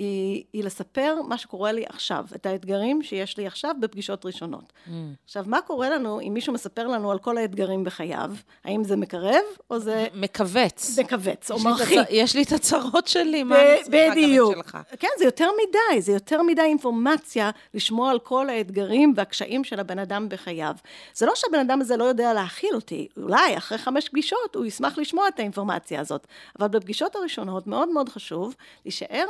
[0.00, 4.72] היא, היא לספר מה שקורה לי עכשיו, את האתגרים שיש לי עכשיו בפגישות ראשונות.
[4.86, 4.90] Mm.
[5.24, 8.30] עכשיו, מה קורה לנו אם מישהו מספר לנו על כל האתגרים בחייו?
[8.64, 10.06] האם זה מקרב או זה...
[10.14, 10.98] מכווץ.
[10.98, 11.98] מכווץ, או מרחיק.
[11.98, 12.06] הצ...
[12.10, 14.78] יש לי את הצרות שלי, מה אני צריכה גם את שלך?
[14.98, 19.98] כן, זה יותר מדי, זה יותר מדי אינפורמציה לשמוע על כל האתגרים והקשיים של הבן
[19.98, 20.74] אדם בחייו.
[21.14, 24.98] זה לא שהבן אדם הזה לא יודע להכיל אותי, אולי אחרי חמש פגישות הוא ישמח
[24.98, 26.26] לשמוע את האינפורמציה הזאת,
[26.58, 29.26] אבל בפגישות הראשונות מאוד מאוד חשוב להישאר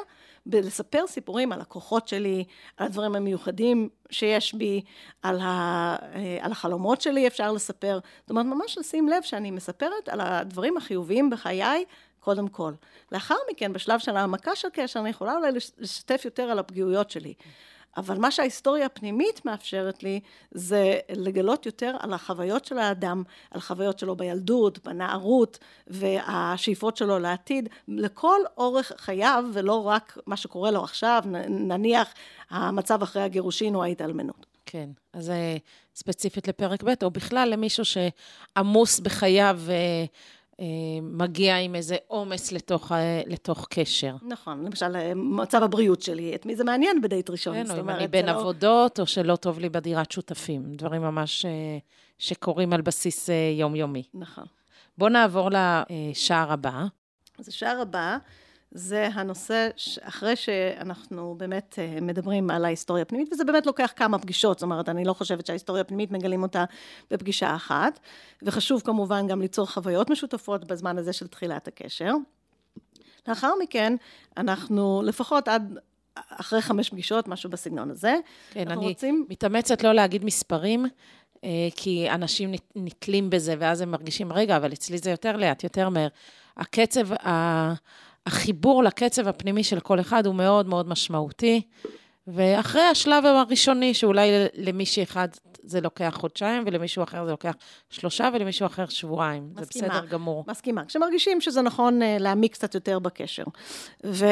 [0.46, 2.44] בלספר סיפורים על הכוחות שלי,
[2.76, 4.82] על הדברים המיוחדים שיש בי,
[5.22, 7.98] על, ה, אה, על החלומות שלי אפשר לספר.
[8.20, 11.84] זאת אומרת, ממש לשים לב שאני מספרת על הדברים החיוביים בחיי,
[12.20, 12.72] קודם כל.
[13.12, 17.34] לאחר מכן, בשלב של העמקה של קשר, אני יכולה אולי לשתף יותר על הפגיעויות שלי.
[17.96, 23.98] אבל מה שההיסטוריה הפנימית מאפשרת לי, זה לגלות יותר על החוויות של האדם, על חוויות
[23.98, 31.22] שלו בילדות, בנערות, והשאיפות שלו לעתיד, לכל אורך חייו, ולא רק מה שקורה לו עכשיו,
[31.48, 32.14] נניח
[32.50, 34.46] המצב אחרי הגירושין או ההתאלמנות.
[34.66, 35.56] כן, אז אה,
[35.94, 40.04] ספציפית לפרק ב', או בכלל למישהו שעמוס בחייו אה,
[41.02, 44.16] מגיע עם איזה עומס לתוך, אה, לתוך קשר.
[44.22, 47.54] נכון, למשל, אה, מצב הבריאות שלי, את מי זה מעניין בדייט ראשון?
[47.54, 48.30] כן, או אם אני בין לא...
[48.30, 50.74] עבודות, או שלא טוב לי בדירת שותפים.
[50.74, 51.46] דברים ממש
[52.18, 54.02] שקורים על בסיס יומיומי.
[54.14, 54.44] נכון.
[54.98, 56.84] בואו נעבור לשער הבא.
[57.38, 58.18] אז השער הבא
[58.72, 59.68] זה הנושא,
[60.02, 64.88] אחרי שאנחנו באמת אה, מדברים על ההיסטוריה הפנימית, וזה באמת לוקח כמה פגישות, זאת אומרת,
[64.88, 66.64] אני לא חושבת שההיסטוריה הפנימית מגלים אותה
[67.10, 68.00] בפגישה אחת,
[68.42, 72.12] וחשוב כמובן גם ליצור חוויות משותפות בזמן הזה של תחילת הקשר.
[73.28, 73.96] לאחר מכן,
[74.36, 75.78] אנחנו לפחות עד
[76.14, 78.16] אחרי חמש פגישות, משהו בסגנון הזה.
[78.50, 79.26] כן, אני רוצים...
[79.28, 80.86] מתאמצת לא להגיד מספרים,
[81.44, 85.88] אה, כי אנשים נתלים בזה, ואז הם מרגישים, רגע, אבל אצלי זה יותר לאט, יותר
[85.88, 86.08] מהר.
[86.56, 87.08] הקצב,
[88.26, 91.62] החיבור לקצב הפנימי של כל אחד הוא מאוד מאוד משמעותי.
[92.26, 95.28] ואחרי השלב הראשוני, שאולי למישהי אחד
[95.62, 97.54] זה לוקח חודשיים, ולמישהו אחר זה לוקח
[97.90, 99.50] שלושה, ולמישהו אחר שבועיים.
[99.56, 100.44] מסכימה, זה בסדר גמור.
[100.48, 100.84] מסכימה.
[100.84, 103.44] כשמרגישים שזה נכון אה, להעמיק קצת יותר בקשר.
[104.06, 104.26] ו...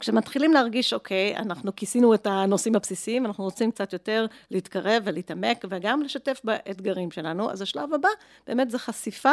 [0.00, 6.02] כשמתחילים להרגיש, אוקיי, אנחנו כיסינו את הנושאים הבסיסיים, אנחנו רוצים קצת יותר להתקרב ולהתעמק, וגם
[6.02, 8.08] לשתף באתגרים שלנו, אז השלב הבא
[8.46, 9.32] באמת זה חשיפה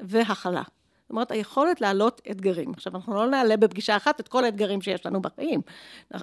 [0.00, 0.62] והכלה.
[1.06, 2.72] זאת אומרת, היכולת להעלות אתגרים.
[2.72, 5.60] עכשיו, אנחנו לא נעלה בפגישה אחת את כל האתגרים שיש לנו בחיים.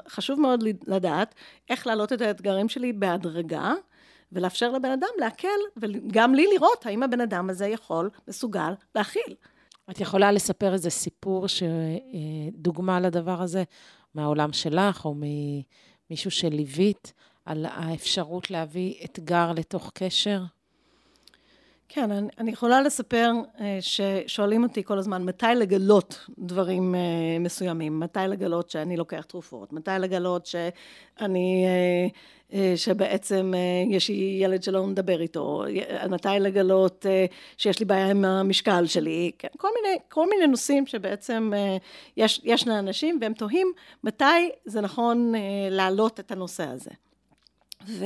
[0.07, 1.35] חשוב מאוד לדעת
[1.69, 3.73] איך להעלות את האתגרים שלי בהדרגה,
[4.31, 9.35] ולאפשר לבן אדם להקל, וגם לי לראות האם הבן אדם הזה יכול, מסוגל, להכיל.
[9.91, 11.45] את יכולה לספר איזה סיפור,
[12.53, 13.63] דוגמה לדבר הזה,
[14.15, 15.15] מהעולם שלך, או
[16.09, 17.13] ממישהו שליווית,
[17.45, 20.41] על האפשרות להביא אתגר לתוך קשר?
[21.95, 26.99] כן, אני, אני יכולה לספר אה, ששואלים אותי כל הזמן, מתי לגלות דברים אה,
[27.39, 27.99] מסוימים?
[27.99, 29.73] מתי לגלות שאני לוקח תרופות?
[29.73, 31.65] מתי לגלות שאני,
[32.53, 33.53] אה, שבעצם
[33.89, 35.63] יש לי ילד שלא מדבר איתו?
[36.09, 37.05] מתי לגלות
[37.57, 39.31] שיש לי בעיה עם המשקל שלי?
[39.37, 41.51] כן, כל מיני, כל מיני נושאים שבעצם
[42.17, 43.71] יש, יש לאנשים והם תוהים
[44.03, 45.33] מתי זה נכון
[45.69, 46.91] להעלות את הנושא הזה.
[47.87, 48.05] ו...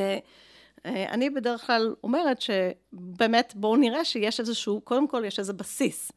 [0.86, 6.12] אה, אני בדרך כלל אומרת שבאמת בואו נראה שיש איזשהו, קודם כל יש איזה בסיס.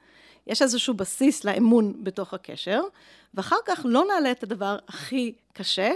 [0.46, 2.81] יש איזשהו בסיס לאמון בתוך הקשר,
[3.35, 5.90] ואחר כך לא נעלה את הדבר הכי קשה,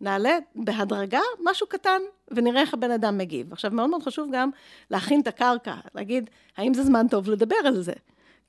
[0.00, 2.00] נעלה בהדרגה משהו קטן,
[2.30, 3.52] ונראה איך הבן אדם מגיב.
[3.52, 4.50] עכשיו, מאוד מאוד חשוב גם
[4.90, 7.92] להכין את הקרקע, להגיד, האם זה זמן טוב לדבר על זה?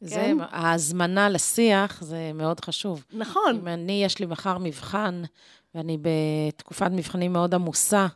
[0.02, 0.38] זה, כן?
[0.42, 3.06] ההזמנה לשיח זה מאוד חשוב.
[3.14, 3.56] נכון.
[3.62, 5.24] אם אני, יש לי מחר מבחן,
[5.76, 8.08] ואני בתקופת מבחנים מאוד עמוסה,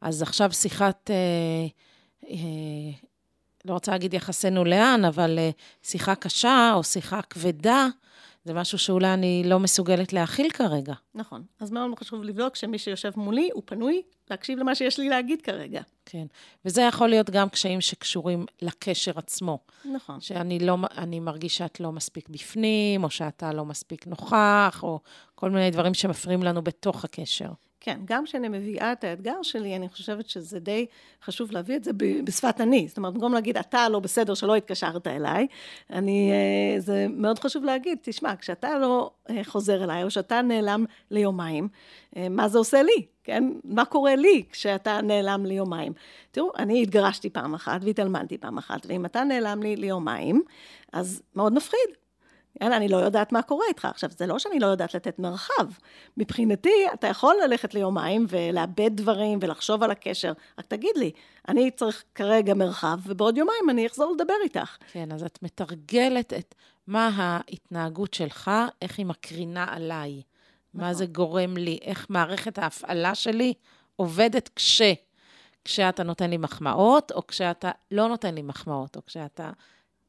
[0.00, 1.66] אז עכשיו שיחת, אה,
[2.30, 2.36] אה,
[3.64, 5.50] לא רוצה להגיד יחסנו לאן, אבל אה,
[5.82, 7.86] שיחה קשה או שיחה כבדה,
[8.44, 10.94] זה משהו שאולי אני לא מסוגלת להכיל כרגע.
[11.14, 11.42] נכון.
[11.60, 15.82] אז מאוד חשוב לבדוק שמי שיושב מולי, הוא פנוי להקשיב למה שיש לי להגיד כרגע.
[16.06, 16.26] כן.
[16.64, 19.58] וזה יכול להיות גם קשיים שקשורים לקשר עצמו.
[19.84, 20.20] נכון.
[20.20, 25.00] שאני לא, אני מרגיש שאת לא מספיק בפנים, או שאתה לא מספיק נוכח, או
[25.34, 27.50] כל מיני דברים שמפריעים לנו בתוך הקשר.
[27.80, 30.86] כן, גם כשאני מביאה את האתגר שלי, אני חושבת שזה די
[31.22, 31.90] חשוב להביא את זה
[32.24, 32.88] בשפת אני.
[32.88, 35.46] זאת אומרת, במקום להגיד, אתה לא בסדר שלא התקשרת אליי,
[35.90, 40.84] אני, אה, זה מאוד חשוב להגיד, תשמע, כשאתה לא אה, חוזר אליי, או שאתה נעלם
[41.10, 41.68] ליומיים,
[42.16, 43.06] אה, מה זה עושה לי?
[43.24, 43.44] כן?
[43.64, 45.92] מה קורה לי כשאתה נעלם ליומיים?
[46.30, 50.42] תראו, אני התגרשתי פעם אחת והתאלמנתי פעם אחת, ואם אתה נעלם לי ליומיים,
[50.92, 51.99] אז מאוד מפחיד.
[52.62, 53.84] יאללה, אני לא יודעת מה קורה איתך.
[53.84, 55.66] עכשיו, זה לא שאני לא יודעת לתת מרחב.
[56.16, 60.32] מבחינתי, אתה יכול ללכת ליומיים ולאבד דברים ולחשוב על הקשר.
[60.58, 61.10] רק תגיד לי,
[61.48, 64.76] אני צריך כרגע מרחב, ובעוד יומיים אני אחזור לדבר איתך.
[64.92, 66.54] כן, אז את מתרגלת את
[66.86, 68.50] מה ההתנהגות שלך,
[68.82, 70.22] איך היא מקרינה עליי.
[70.74, 70.86] נכון.
[70.86, 73.54] מה זה גורם לי, איך מערכת ההפעלה שלי
[73.96, 74.82] עובדת כש...
[75.64, 79.50] כשאתה נותן לי מחמאות, או כשאתה לא נותן לי מחמאות, או כשאתה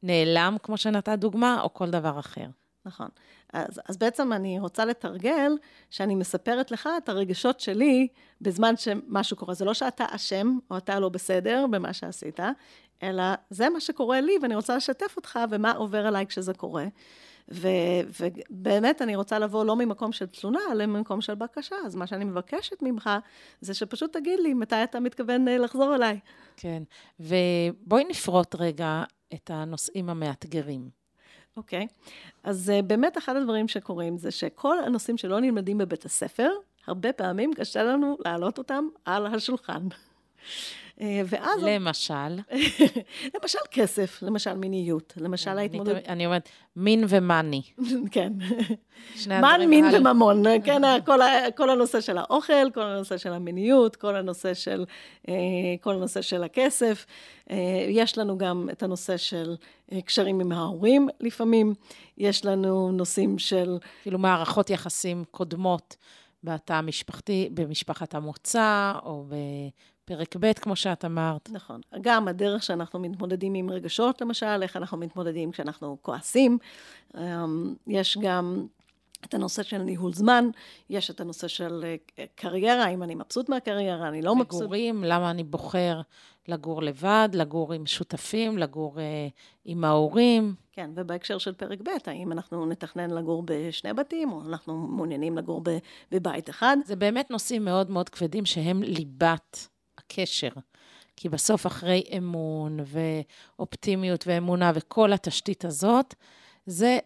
[0.02, 2.46] נעלם, כמו שנתת דוגמה, או כל דבר אחר.
[2.84, 3.08] נכון.
[3.52, 5.52] אז, אז בעצם אני רוצה לתרגל
[5.90, 8.08] שאני מספרת לך את הרגשות שלי
[8.40, 9.54] בזמן שמשהו קורה.
[9.54, 12.40] זה לא שאתה אשם, או אתה לא בסדר במה שעשית,
[13.02, 16.86] אלא זה מה שקורה לי, ואני רוצה לשתף אותך ומה עובר עליי כשזה קורה.
[17.50, 17.68] ו,
[18.20, 21.76] ובאמת, אני רוצה לבוא לא ממקום של תלונה, אלא ממקום של בקשה.
[21.86, 23.10] אז מה שאני מבקשת ממך,
[23.60, 26.20] זה שפשוט תגיד לי מתי אתה מתכוון אה, לחזור אליי.
[26.56, 26.82] כן,
[27.20, 30.90] ובואי נפרוט רגע את הנושאים המאתגרים.
[31.56, 32.10] אוקיי, okay.
[32.44, 36.50] אז uh, באמת אחד הדברים שקורים זה שכל הנושאים שלא נלמדים בבית הספר,
[36.86, 39.88] הרבה פעמים קשה לנו להעלות אותם על השולחן.
[41.02, 41.62] אה, ואז...
[41.62, 42.38] למשל?
[43.34, 45.96] למשל כסף, למשל מיניות, למשל ההתמודדות...
[46.08, 47.62] אני אומרת, מין ומאני.
[48.10, 48.32] כן.
[49.28, 50.82] מן, מין וממון, כן,
[51.56, 54.84] כל, הנושא של האוכל, כל הנושא של המיניות, כל הנושא של,
[55.28, 55.34] אה,
[55.80, 57.06] כל הנושא של הכסף.
[57.50, 59.56] אה, יש לנו גם את הנושא של
[60.04, 61.74] קשרים עם ההורים לפעמים,
[62.18, 63.78] יש לנו נושאים של...
[64.02, 65.96] כאילו מערכות יחסים קודמות.
[66.44, 69.24] בתא המשפחתי, במשפחת המוצא, או
[70.04, 71.50] פרק ב', כמו שאת אמרת.
[71.52, 71.80] נכון.
[72.00, 76.58] גם הדרך שאנחנו מתמודדים עם רגשות, למשל, איך אנחנו מתמודדים כשאנחנו כועסים.
[77.16, 78.66] אמ, יש גם
[79.24, 80.48] את הנושא של ניהול זמן,
[80.90, 84.62] יש את הנושא של אה, קריירה, אם אני מבסוט מהקריירה, אני לא מבסוט.
[84.62, 86.00] מגורים, למה אני בוחר
[86.48, 89.00] לגור לבד, לגור עם שותפים, לגור uh,
[89.64, 90.54] עם ההורים.
[90.72, 95.62] כן, ובהקשר של פרק ב', האם אנחנו נתכנן לגור בשני בתים, או אנחנו מעוניינים לגור
[96.12, 96.76] בבית אחד?
[96.84, 99.68] זה באמת נושאים מאוד מאוד כבדים שהם ליבת
[100.12, 100.50] הקשר.
[101.16, 106.14] כי בסוף אחרי אמון ואופטימיות ואמונה וכל התשתית הזאת,
[106.66, 106.98] זה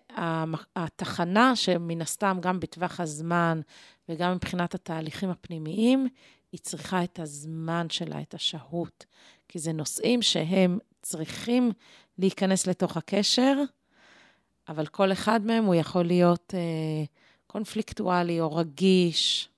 [0.77, 3.61] התחנה שמן הסתם גם בטווח הזמן
[4.09, 6.09] וגם מבחינת התהליכים הפנימיים,
[6.53, 9.05] היא צריכה את הזמן שלה, את השהות.
[9.49, 11.73] כי זה נושאים שהם צריכים
[12.19, 13.55] להיכנס לתוך הקשר,
[14.69, 17.05] אבל כל אחד מהם הוא יכול להיות אה,
[17.47, 19.49] קונפליקטואלי או רגיש.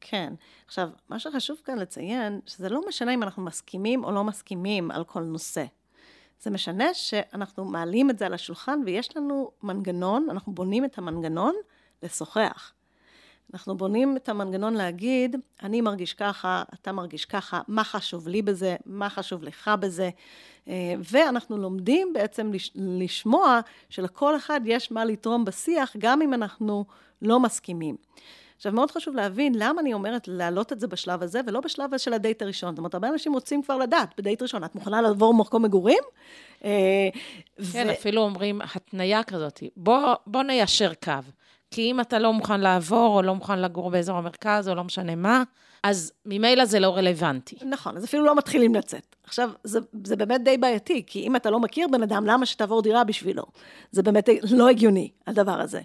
[0.00, 0.34] כן.
[0.66, 5.04] עכשיו, מה שחשוב כאן לציין, שזה לא משנה אם אנחנו מסכימים או לא מסכימים על
[5.04, 5.64] כל נושא.
[6.40, 11.54] זה משנה שאנחנו מעלים את זה על השולחן ויש לנו מנגנון, אנחנו בונים את המנגנון
[12.02, 12.72] לשוחח.
[13.54, 18.76] אנחנו בונים את המנגנון להגיד, אני מרגיש ככה, אתה מרגיש ככה, מה חשוב לי בזה,
[18.86, 20.10] מה חשוב לך בזה,
[20.68, 26.84] אה, ואנחנו לומדים בעצם לשמוע שלכל אחד יש מה לתרום בשיח, גם אם אנחנו
[27.22, 27.96] לא מסכימים.
[28.58, 32.12] עכשיו, מאוד חשוב להבין למה אני אומרת להעלות את זה בשלב הזה, ולא בשלב של
[32.12, 32.70] הדייט הראשון.
[32.70, 36.02] זאת אומרת, הרבה אנשים רוצים כבר לדעת, בדייט ראשון, את מוכנה לעבור מקום מגורים?
[36.64, 36.70] אה,
[37.72, 37.90] כן.
[37.90, 39.62] אפילו אומרים התניה כזאת,
[40.26, 41.12] בוא ניישר קו.
[41.70, 45.14] כי אם אתה לא מוכן לעבור, או לא מוכן לגור באזור המרכז, או לא משנה
[45.14, 45.42] מה,
[45.82, 47.56] אז ממילא זה לא רלוונטי.
[47.62, 49.16] נכון, אז אפילו לא מתחילים לצאת.
[49.24, 52.82] עכשיו, זה, זה באמת די בעייתי, כי אם אתה לא מכיר בן אדם, למה שתעבור
[52.82, 53.42] דירה בשבילו?
[53.90, 55.80] זה באמת לא הגיוני, הדבר הזה.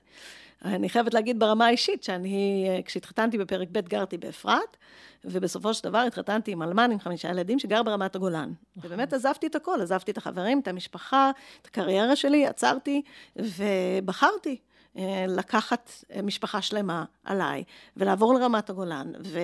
[0.64, 4.78] אני חייבת להגיד ברמה האישית שאני, כשהתחתנתי בפרק ב', גרתי באפרת,
[5.26, 8.52] ובסופו של דבר התחתנתי עם אלמן עם חמישה ילדים שגר ברמת הגולן.
[8.76, 8.92] נכון.
[8.92, 13.02] ובאמת עזבתי את הכל, עזבתי את החברים, את המשפחה, את הקריירה שלי, עצרתי,
[13.36, 14.58] ובחרתי.
[14.98, 17.64] אה, לקחת אה, משפחה שלמה עליי
[17.98, 19.40] ולעבור לרמת הגולן, ו,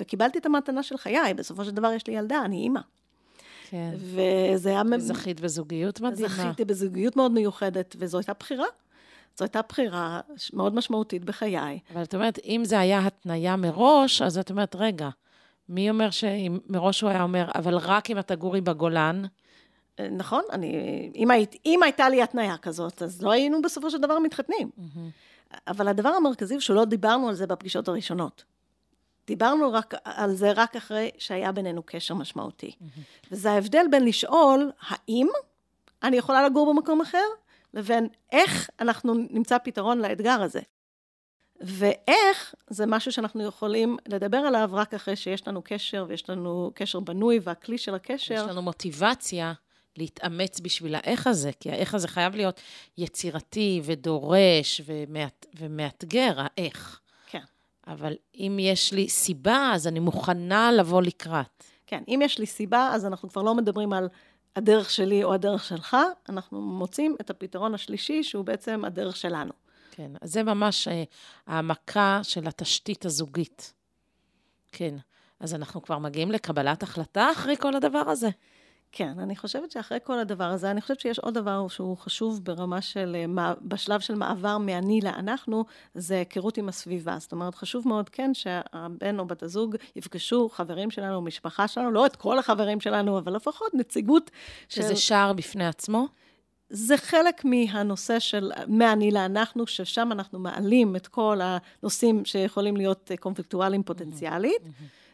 [0.00, 2.80] וקיבלתי את המתנה של חיי, בסופו של דבר יש לי ילדה, אני אימא.
[3.70, 3.90] כן.
[3.96, 4.82] וזה היה...
[4.98, 6.28] זכית בזוגיות מדהימה.
[6.28, 8.66] זכיתי בזוגיות מאוד מיוחדת, וזו הייתה בחירה.
[9.38, 10.20] זו הייתה בחירה
[10.52, 11.78] מאוד משמעותית בחיי.
[11.92, 15.08] אבל את אומרת, אם זה היה התניה מראש, אז את אומרת, רגע,
[15.68, 19.22] מי אומר שמראש הוא היה אומר, אבל רק אם אתה גורי בגולן?
[20.00, 20.72] אה, נכון, אני,
[21.14, 24.70] אם, היית, אם הייתה לי התניה כזאת, אז לא היינו בסופו של דבר מתחתנים.
[24.78, 25.56] Mm-hmm.
[25.68, 28.44] אבל הדבר המרכזי הוא שלא דיברנו על זה בפגישות הראשונות.
[29.26, 32.70] דיברנו רק על זה רק אחרי שהיה בינינו קשר משמעותי.
[32.70, 33.32] Mm-hmm.
[33.32, 35.28] וזה ההבדל בין לשאול, האם
[36.02, 37.26] אני יכולה לגור במקום אחר,
[37.74, 40.60] לבין איך אנחנו נמצא פתרון לאתגר הזה.
[41.60, 47.00] ואיך זה משהו שאנחנו יכולים לדבר עליו רק אחרי שיש לנו קשר ויש לנו קשר
[47.00, 48.34] בנוי והכלי של הקשר.
[48.34, 49.52] יש לנו מוטיבציה
[49.96, 52.60] להתאמץ בשביל האיך הזה, כי האיך הזה חייב להיות
[52.98, 57.00] יצירתי ודורש ומאת, ומאתגר, האיך.
[57.26, 57.42] כן.
[57.86, 61.64] אבל אם יש לי סיבה, אז אני מוכנה לבוא לקראת.
[61.86, 64.08] כן, אם יש לי סיבה, אז אנחנו כבר לא מדברים על
[64.56, 65.96] הדרך שלי או הדרך שלך,
[66.28, 69.52] אנחנו מוצאים את הפתרון השלישי, שהוא בעצם הדרך שלנו.
[69.90, 71.04] כן, אז זה ממש אה,
[71.46, 73.72] העמקה של התשתית הזוגית.
[74.72, 74.94] כן,
[75.40, 78.28] אז אנחנו כבר מגיעים לקבלת החלטה אחרי כל הדבר הזה.
[78.92, 82.80] כן, אני חושבת שאחרי כל הדבר הזה, אני חושבת שיש עוד דבר שהוא חשוב ברמה
[82.80, 87.16] של, אה, בשלב של מעבר מאני לאנחנו, זה היכרות עם הסביבה.
[87.18, 92.06] זאת אומרת, חשוב מאוד, כן, שהבן או בת הזוג יפגשו חברים שלנו, משפחה שלנו, לא
[92.06, 94.30] את כל החברים שלנו, אבל לפחות נציגות
[94.68, 94.82] של...
[94.82, 96.06] שזה שער בפני עצמו?
[96.70, 103.82] זה חלק מהנושא של מאני לאנחנו, ששם אנחנו מעלים את כל הנושאים שיכולים להיות קונפלקטואליים
[103.82, 104.62] פוטנציאלית,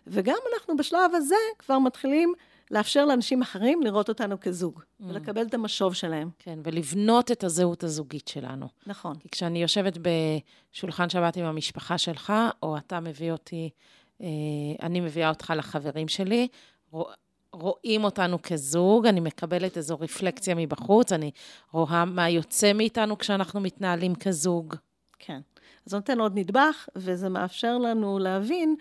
[0.06, 2.34] וגם אנחנו בשלב הזה כבר מתחילים
[2.70, 5.04] לאפשר לאנשים אחרים לראות אותנו כזוג, mm.
[5.08, 6.30] ולקבל את המשוב שלהם.
[6.38, 8.66] כן, ולבנות את הזהות הזוגית שלנו.
[8.86, 9.16] נכון.
[9.18, 9.98] כי כשאני יושבת
[10.72, 13.70] בשולחן שבת עם המשפחה שלך, או אתה מביא אותי,
[14.20, 14.26] אה,
[14.82, 16.48] אני מביאה אותך לחברים שלי,
[17.52, 21.30] רואים אותנו כזוג, אני מקבלת איזו רפלקציה מבחוץ, אני
[21.72, 24.74] רואה מה יוצא מאיתנו כשאנחנו מתנהלים כזוג.
[25.18, 25.40] כן.
[25.86, 28.76] אז זה נותן עוד נדבך, וזה מאפשר לנו להבין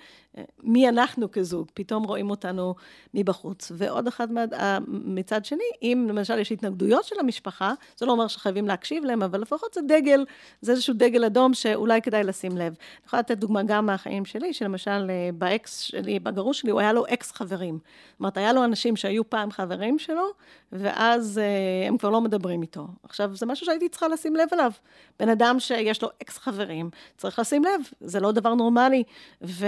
[0.63, 2.75] מי אנחנו כזוג, פתאום רואים אותנו
[3.13, 3.71] מבחוץ.
[3.75, 8.67] ועוד אחד אה, מצד שני, אם למשל יש התנגדויות של המשפחה, זה לא אומר שחייבים
[8.67, 10.25] להקשיב להם, אבל לפחות זה דגל,
[10.61, 12.61] זה איזשהו דגל אדום שאולי כדאי לשים לב.
[12.61, 16.93] אני יכולה לתת דוגמה גם מהחיים שלי, שלמשל אה, באקס שלי, בגרוש שלי, הוא היה
[16.93, 17.79] לו אקס חברים.
[18.11, 20.25] זאת אומרת, היה לו אנשים שהיו פעם חברים שלו,
[20.71, 22.87] ואז אה, הם כבר לא מדברים איתו.
[23.03, 24.71] עכשיו, זה משהו שהייתי צריכה לשים לב אליו.
[25.19, 29.03] בן אדם שיש לו אקס חברים, צריך לשים לב, זה לא דבר נורמלי.
[29.41, 29.65] ו...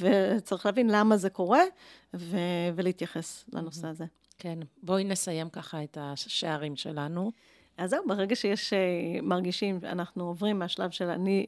[0.00, 1.62] וצריך להבין למה זה קורה,
[2.14, 2.36] ו-
[2.74, 4.04] ולהתייחס לנושא הזה.
[4.38, 7.32] כן, בואי נסיים ככה את השערים שלנו.
[7.78, 8.78] אז זהו, ברגע שיש, אה,
[9.22, 11.46] מרגישים, אנחנו עוברים מהשלב של אני,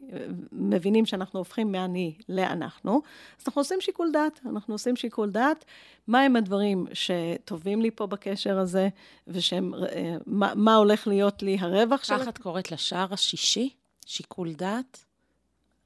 [0.52, 3.02] מבינים שאנחנו הופכים מאני לאנחנו,
[3.40, 4.40] אז אנחנו עושים שיקול דעת.
[4.46, 5.64] אנחנו עושים שיקול דעת,
[6.08, 8.88] מהם הדברים שטובים לי פה בקשר הזה,
[9.26, 12.18] ושהם, אה, מה, מה הולך להיות לי הרווח של...
[12.18, 13.70] כך את קוראת לשער השישי?
[14.06, 15.04] שיקול דעת?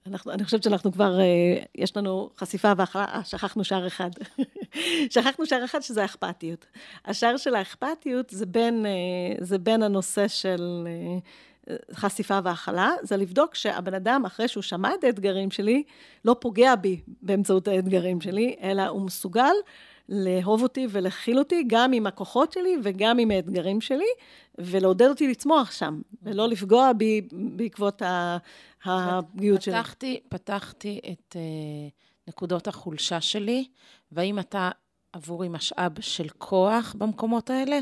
[0.07, 1.25] אנחנו, אני חושבת שאנחנו כבר, אה,
[1.75, 4.11] יש לנו חשיפה והכלה, אה, שכחנו שער אחד.
[5.13, 6.67] שכחנו שער אחד שזה האכפתיות.
[7.05, 10.89] השער של האכפתיות זה בין, אה, זה בין הנושא של
[11.93, 15.83] חשיפה והכלה, זה לבדוק שהבן אדם, אחרי שהוא שמע את האתגרים שלי,
[16.25, 19.53] לא פוגע בי באמצעות האתגרים שלי, אלא הוא מסוגל
[20.09, 24.09] לאהוב אותי ולהכיל אותי, גם עם הכוחות שלי וגם עם האתגרים שלי,
[24.59, 28.03] ולעודד אותי לצמוח שם, ולא לפגוע בי בעקבות
[28.85, 29.75] הפגיעות שלי.
[29.75, 33.69] פתחתי, פתחתי את uh, נקודות החולשה שלי,
[34.13, 34.71] והאם אתה
[35.13, 37.79] עבורי משאב של כוח במקומות האלה,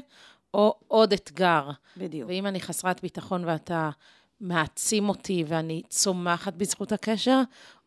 [0.54, 1.70] או עוד אתגר.
[1.96, 2.28] בדיוק.
[2.28, 3.90] ואם אני חסרת ביטחון ואתה
[4.40, 7.40] מעצים אותי ואני צומחת בזכות הקשר,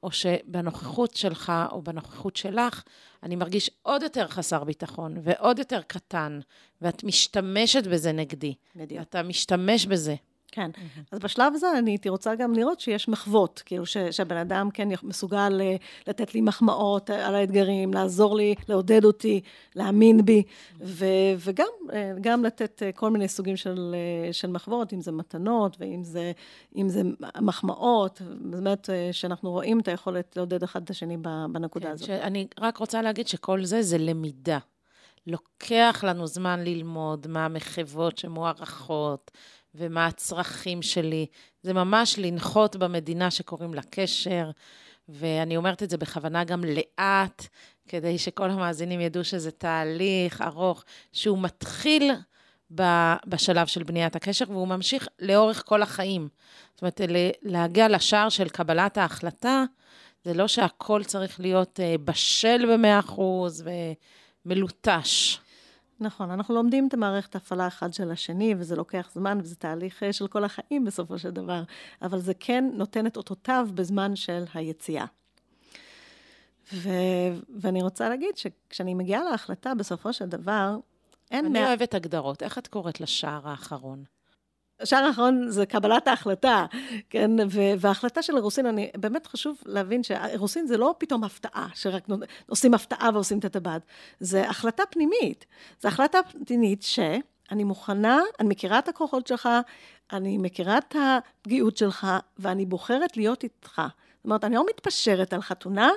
[0.04, 2.84] או שבנוכחות שלך או בנוכחות שלך,
[3.23, 6.39] אני מרגיש עוד יותר חסר ביטחון ועוד יותר קטן,
[6.82, 8.54] ואת משתמשת בזה נגדי.
[8.75, 9.01] בדיוק.
[9.01, 10.15] אתה משתמש בזה.
[10.56, 10.72] כן.
[10.76, 11.02] Mm-hmm.
[11.12, 14.88] אז בשלב הזה אני הייתי רוצה גם לראות שיש מחוות, כאילו ש, שהבן אדם כן
[15.04, 15.76] מסוגל אה,
[16.08, 19.41] לתת לי מחמאות על האתגרים, לעזור לי, לעודד אותי,
[19.76, 20.84] להאמין בי, mm-hmm.
[20.84, 21.06] ו,
[21.39, 23.96] וגם אה, גם לתת אה, כל מיני סוגים של,
[24.32, 26.32] של מחוות, אם זה מתנות ואם זה,
[26.88, 27.02] זה
[27.41, 31.18] מחמאות, באמת שאנחנו רואים את היכולת לעודד אחד את השני
[31.52, 32.10] בנקודה כן, הזאת.
[32.10, 34.60] אני רק רוצה להגיד שכל זה זה למידה.
[35.28, 39.32] לוקח לנו זמן ללמוד מה המחוות שמוערכות,
[39.76, 41.26] ומה הצרכים שלי.
[41.62, 44.52] זה ממש לנחות במדינה שקוראים לה קשר,
[45.10, 47.48] ואני אומרת את זה בכוונה גם לאט,
[47.88, 52.12] כדי שכל המאזינים ידעו שזה תהליך ארוך, שהוא מתחיל
[53.26, 56.28] בשלב של בניית הקשר, והוא ממשיך לאורך כל החיים.
[56.74, 57.02] זאת אומרת,
[57.42, 59.64] להגיע לשער של קבלת ההחלטה,
[60.24, 63.22] זה לא שהכל צריך להיות אה, בשל ב-100%
[64.46, 65.38] ומלוטש.
[66.00, 70.14] נכון, אנחנו לומדים את המערכת ההפעלה אחד של השני, וזה לוקח זמן, וזה תהליך אה,
[70.14, 71.64] של כל החיים בסופו של דבר,
[72.02, 75.06] אבל זה כן נותן את אותותיו בזמן של היציאה.
[76.74, 76.90] ו...
[77.60, 80.78] ואני רוצה להגיד שכשאני מגיעה להחלטה, בסופו של דבר,
[81.32, 81.46] אין...
[81.46, 81.68] אני מה...
[81.68, 82.44] אוהבת הגדרות.
[82.44, 84.04] איך את קוראת לשער האחרון?
[84.80, 86.66] השער האחרון זה קבלת ההחלטה,
[87.10, 87.32] כן?
[87.80, 92.08] וההחלטה של אירוסין, אני, באמת חשוב להבין שאירוסין זה לא פתאום הפתעה, שרק
[92.50, 93.82] עושים הפתעה ועושים את הטבעת.
[94.20, 95.46] זה החלטה פנימית.
[95.82, 99.50] זו החלטה פנימית שאני מוכנה, אני מכירה את הכוחות שלך,
[100.14, 102.08] אני מכירה את הפגיעות שלך,
[102.38, 103.82] ואני בוחרת להיות איתך.
[104.26, 105.90] זאת אומרת, אני לא מתפשרת על חתונה,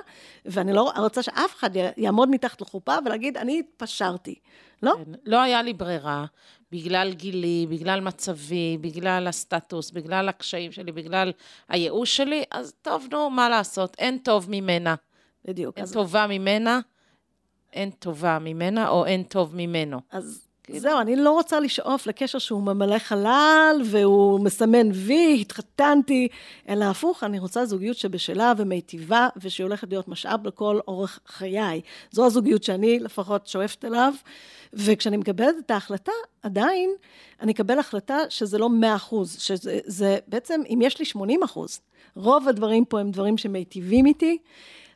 [0.45, 4.35] ואני לא רוצה שאף אחד יעמוד מתחת לחופה ולהגיד, אני התפשרתי.
[4.83, 4.93] לא?
[4.97, 6.25] כן, לא היה לי ברירה,
[6.71, 11.31] בגלל גילי, בגלל מצבי, בגלל הסטטוס, בגלל הקשיים שלי, בגלל
[11.69, 14.95] הייאוש שלי, אז טוב, נו, מה לעשות, אין טוב ממנה.
[15.45, 15.77] בדיוק.
[15.77, 15.93] אין אז...
[15.93, 16.79] טובה ממנה,
[17.73, 19.99] אין טובה ממנה, או אין טוב ממנו.
[20.11, 20.79] אז כאילו.
[20.79, 26.27] זהו, אני לא רוצה לשאוף לקשר שהוא ממלא חלל, והוא מסמן וי, התחתנתי,
[26.69, 31.81] אלא הפוך, אני רוצה זוגיות שבשלה ומיטיבה, ושהיא הולכת להיות משאב לכל אורך חיי.
[32.11, 34.13] זו הזוגיות שאני לפחות שואפת אליו,
[34.73, 36.11] וכשאני מקבלת את ההחלטה,
[36.43, 36.89] עדיין
[37.41, 41.79] אני אקבל החלטה שזה לא 100 אחוז, שזה זה, בעצם, אם יש לי 80 אחוז,
[42.15, 44.37] רוב הדברים פה הם דברים שמיטיבים איתי.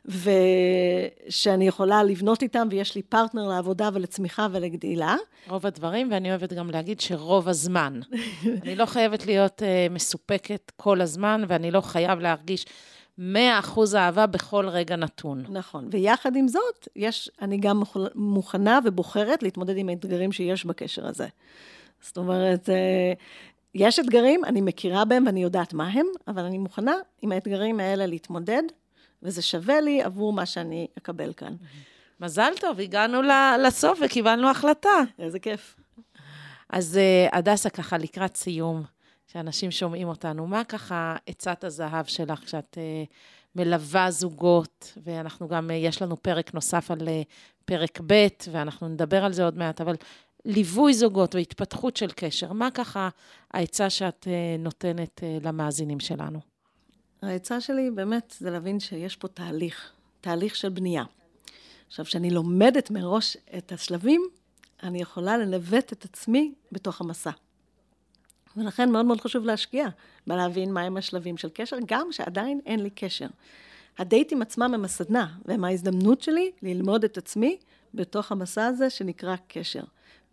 [0.06, 5.16] ושאני יכולה לבנות איתם, ויש לי פרטנר לעבודה ולצמיחה ולגדילה.
[5.48, 8.00] רוב הדברים, ואני אוהבת גם להגיד שרוב הזמן.
[8.62, 12.66] אני לא חייבת להיות uh, מסופקת כל הזמן, ואני לא חייב להרגיש
[13.18, 13.22] 100%
[13.96, 15.44] אהבה בכל רגע נתון.
[15.48, 17.82] נכון, ויחד עם זאת, יש, אני גם
[18.14, 21.26] מוכנה ובוחרת להתמודד עם האתגרים שיש בקשר הזה.
[22.00, 23.12] זאת אומרת, אה,
[23.74, 28.06] יש אתגרים, אני מכירה בהם ואני יודעת מה הם, אבל אני מוכנה עם האתגרים האלה
[28.06, 28.62] להתמודד
[29.24, 31.54] וזה שווה לי עבור מה שאני אקבל כאן.
[32.20, 33.20] מזל טוב, הגענו
[33.66, 34.88] לסוף וקיבלנו החלטה.
[35.18, 35.76] איזה כיף.
[36.70, 38.82] אז אה, הדסה, ככה לקראת סיום,
[39.26, 43.12] שאנשים שומעים אותנו, מה ככה עצת הזהב שלך כשאת uh,
[43.56, 47.08] מלווה זוגות, ואנחנו גם, uh, יש לנו פרק נוסף על
[47.64, 49.96] פרק ב', ואנחנו נדבר על זה עוד מעט, אבל
[50.44, 53.08] ליווי זוגות והתפתחות של קשר, מה ככה
[53.54, 56.53] העצה שאת נותנת למאזינים שלנו?
[57.24, 61.04] העצה שלי באמת זה להבין שיש פה תהליך, תהליך של בנייה.
[61.86, 64.22] עכשיו, כשאני לומדת מראש את השלבים,
[64.82, 67.30] אני יכולה לנווט את עצמי בתוך המסע.
[68.56, 69.88] ולכן מאוד מאוד חשוב להשקיע
[70.26, 73.26] בלהבין מהם השלבים של קשר, גם שעדיין אין לי קשר.
[73.98, 77.58] הדייטים עצמם הם הסדנה, והם ההזדמנות שלי ללמוד את עצמי
[77.94, 79.82] בתוך המסע הזה שנקרא קשר.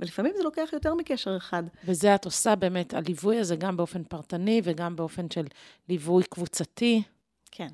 [0.02, 1.64] ולפעמים זה לוקח יותר מקשר אחד.
[1.86, 5.46] וזה את עושה באמת, הליווי הזה גם באופן פרטני וגם באופן של
[5.90, 7.04] ליווי קבוצתי.
[7.52, 7.68] כן.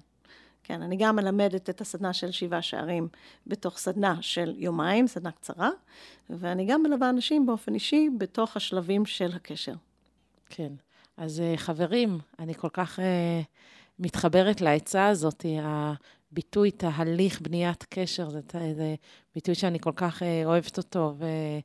[0.64, 3.08] כן, אני גם מלמדת את הסדנה של שבעה שערים
[3.48, 5.70] בתוך סדנה של יומיים, סדנה קצרה,
[6.30, 9.74] ואני גם מלווה אנשים באופן אישי בתוך השלבים של הקשר.
[10.50, 10.74] כן.
[11.18, 13.02] אז אה, חברים, אני כל כך uh,
[14.00, 18.96] מתחברת לעצה הזאת, הביטוי תהליך בניית קשר, זה, זה
[19.36, 21.24] ביטוי שאני כל כך uh, אוהבת אותו, ו...
[21.24, 21.60] אה,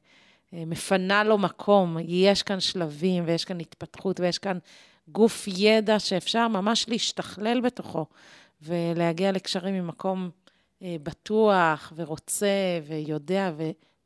[0.53, 1.97] מפנה לו מקום.
[2.01, 4.59] יש כאן שלבים ויש כאן התפתחות ויש כאן
[5.09, 8.07] גוף ידע שאפשר ממש להשתכלל בתוכו
[8.63, 10.31] ולהגיע לקשרים ממקום
[10.83, 13.53] אה, בטוח ורוצה ויודע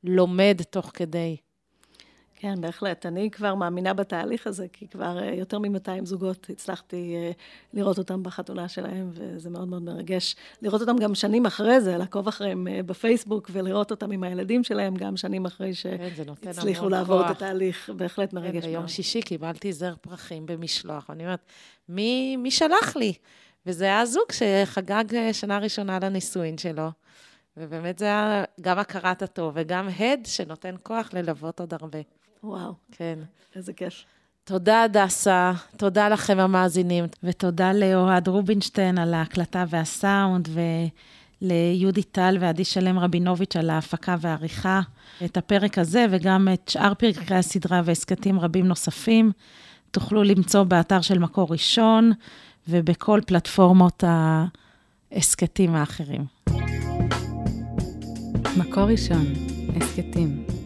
[0.04, 1.36] ולומד תוך כדי.
[2.38, 3.06] כן, בהחלט.
[3.06, 7.30] אני כבר מאמינה בתהליך הזה, כי כבר אה, יותר מ-200 זוגות הצלחתי אה,
[7.74, 10.36] לראות אותם בחתונה שלהם, וזה מאוד מאוד מרגש.
[10.62, 14.94] לראות אותם גם שנים אחרי זה, לעקוב אחריהם אה, בפייסבוק, ולראות אותם עם הילדים שלהם
[14.96, 17.30] גם שנים אחרי שהצליחו כן, לעבור כוח.
[17.30, 17.90] את התהליך.
[17.96, 21.40] בהחלט כן, מרגש כן, ביום שישי קיבלתי זר פרחים במשלוח, ואני אומרת,
[21.88, 23.12] מי, מי שלח לי?
[23.66, 26.90] וזה היה זוג שחגג שנה ראשונה לנישואין שלו.
[27.56, 31.98] ובאמת זה היה גם הכרת הטוב וגם הד שנותן כוח ללוות עוד הרבה.
[32.46, 32.72] וואו.
[32.92, 33.18] כן.
[33.56, 34.04] איזה כיף.
[34.44, 35.52] תודה, הדסה.
[35.76, 37.04] תודה לכם, המאזינים.
[37.22, 40.48] ותודה לאוהד רובינשטיין על ההקלטה והסאונד,
[41.42, 44.80] וליהודי טל ועדי שלם רבינוביץ' על ההפקה והעריכה.
[45.24, 49.32] את הפרק הזה וגם את שאר פרקי הסדרה והסכתים רבים נוספים
[49.90, 52.12] תוכלו למצוא באתר של מקור ראשון
[52.68, 54.04] ובכל פלטפורמות
[55.12, 56.24] ההסכתים האחרים.
[58.56, 59.24] מקור ראשון,
[59.76, 60.65] הסכתים.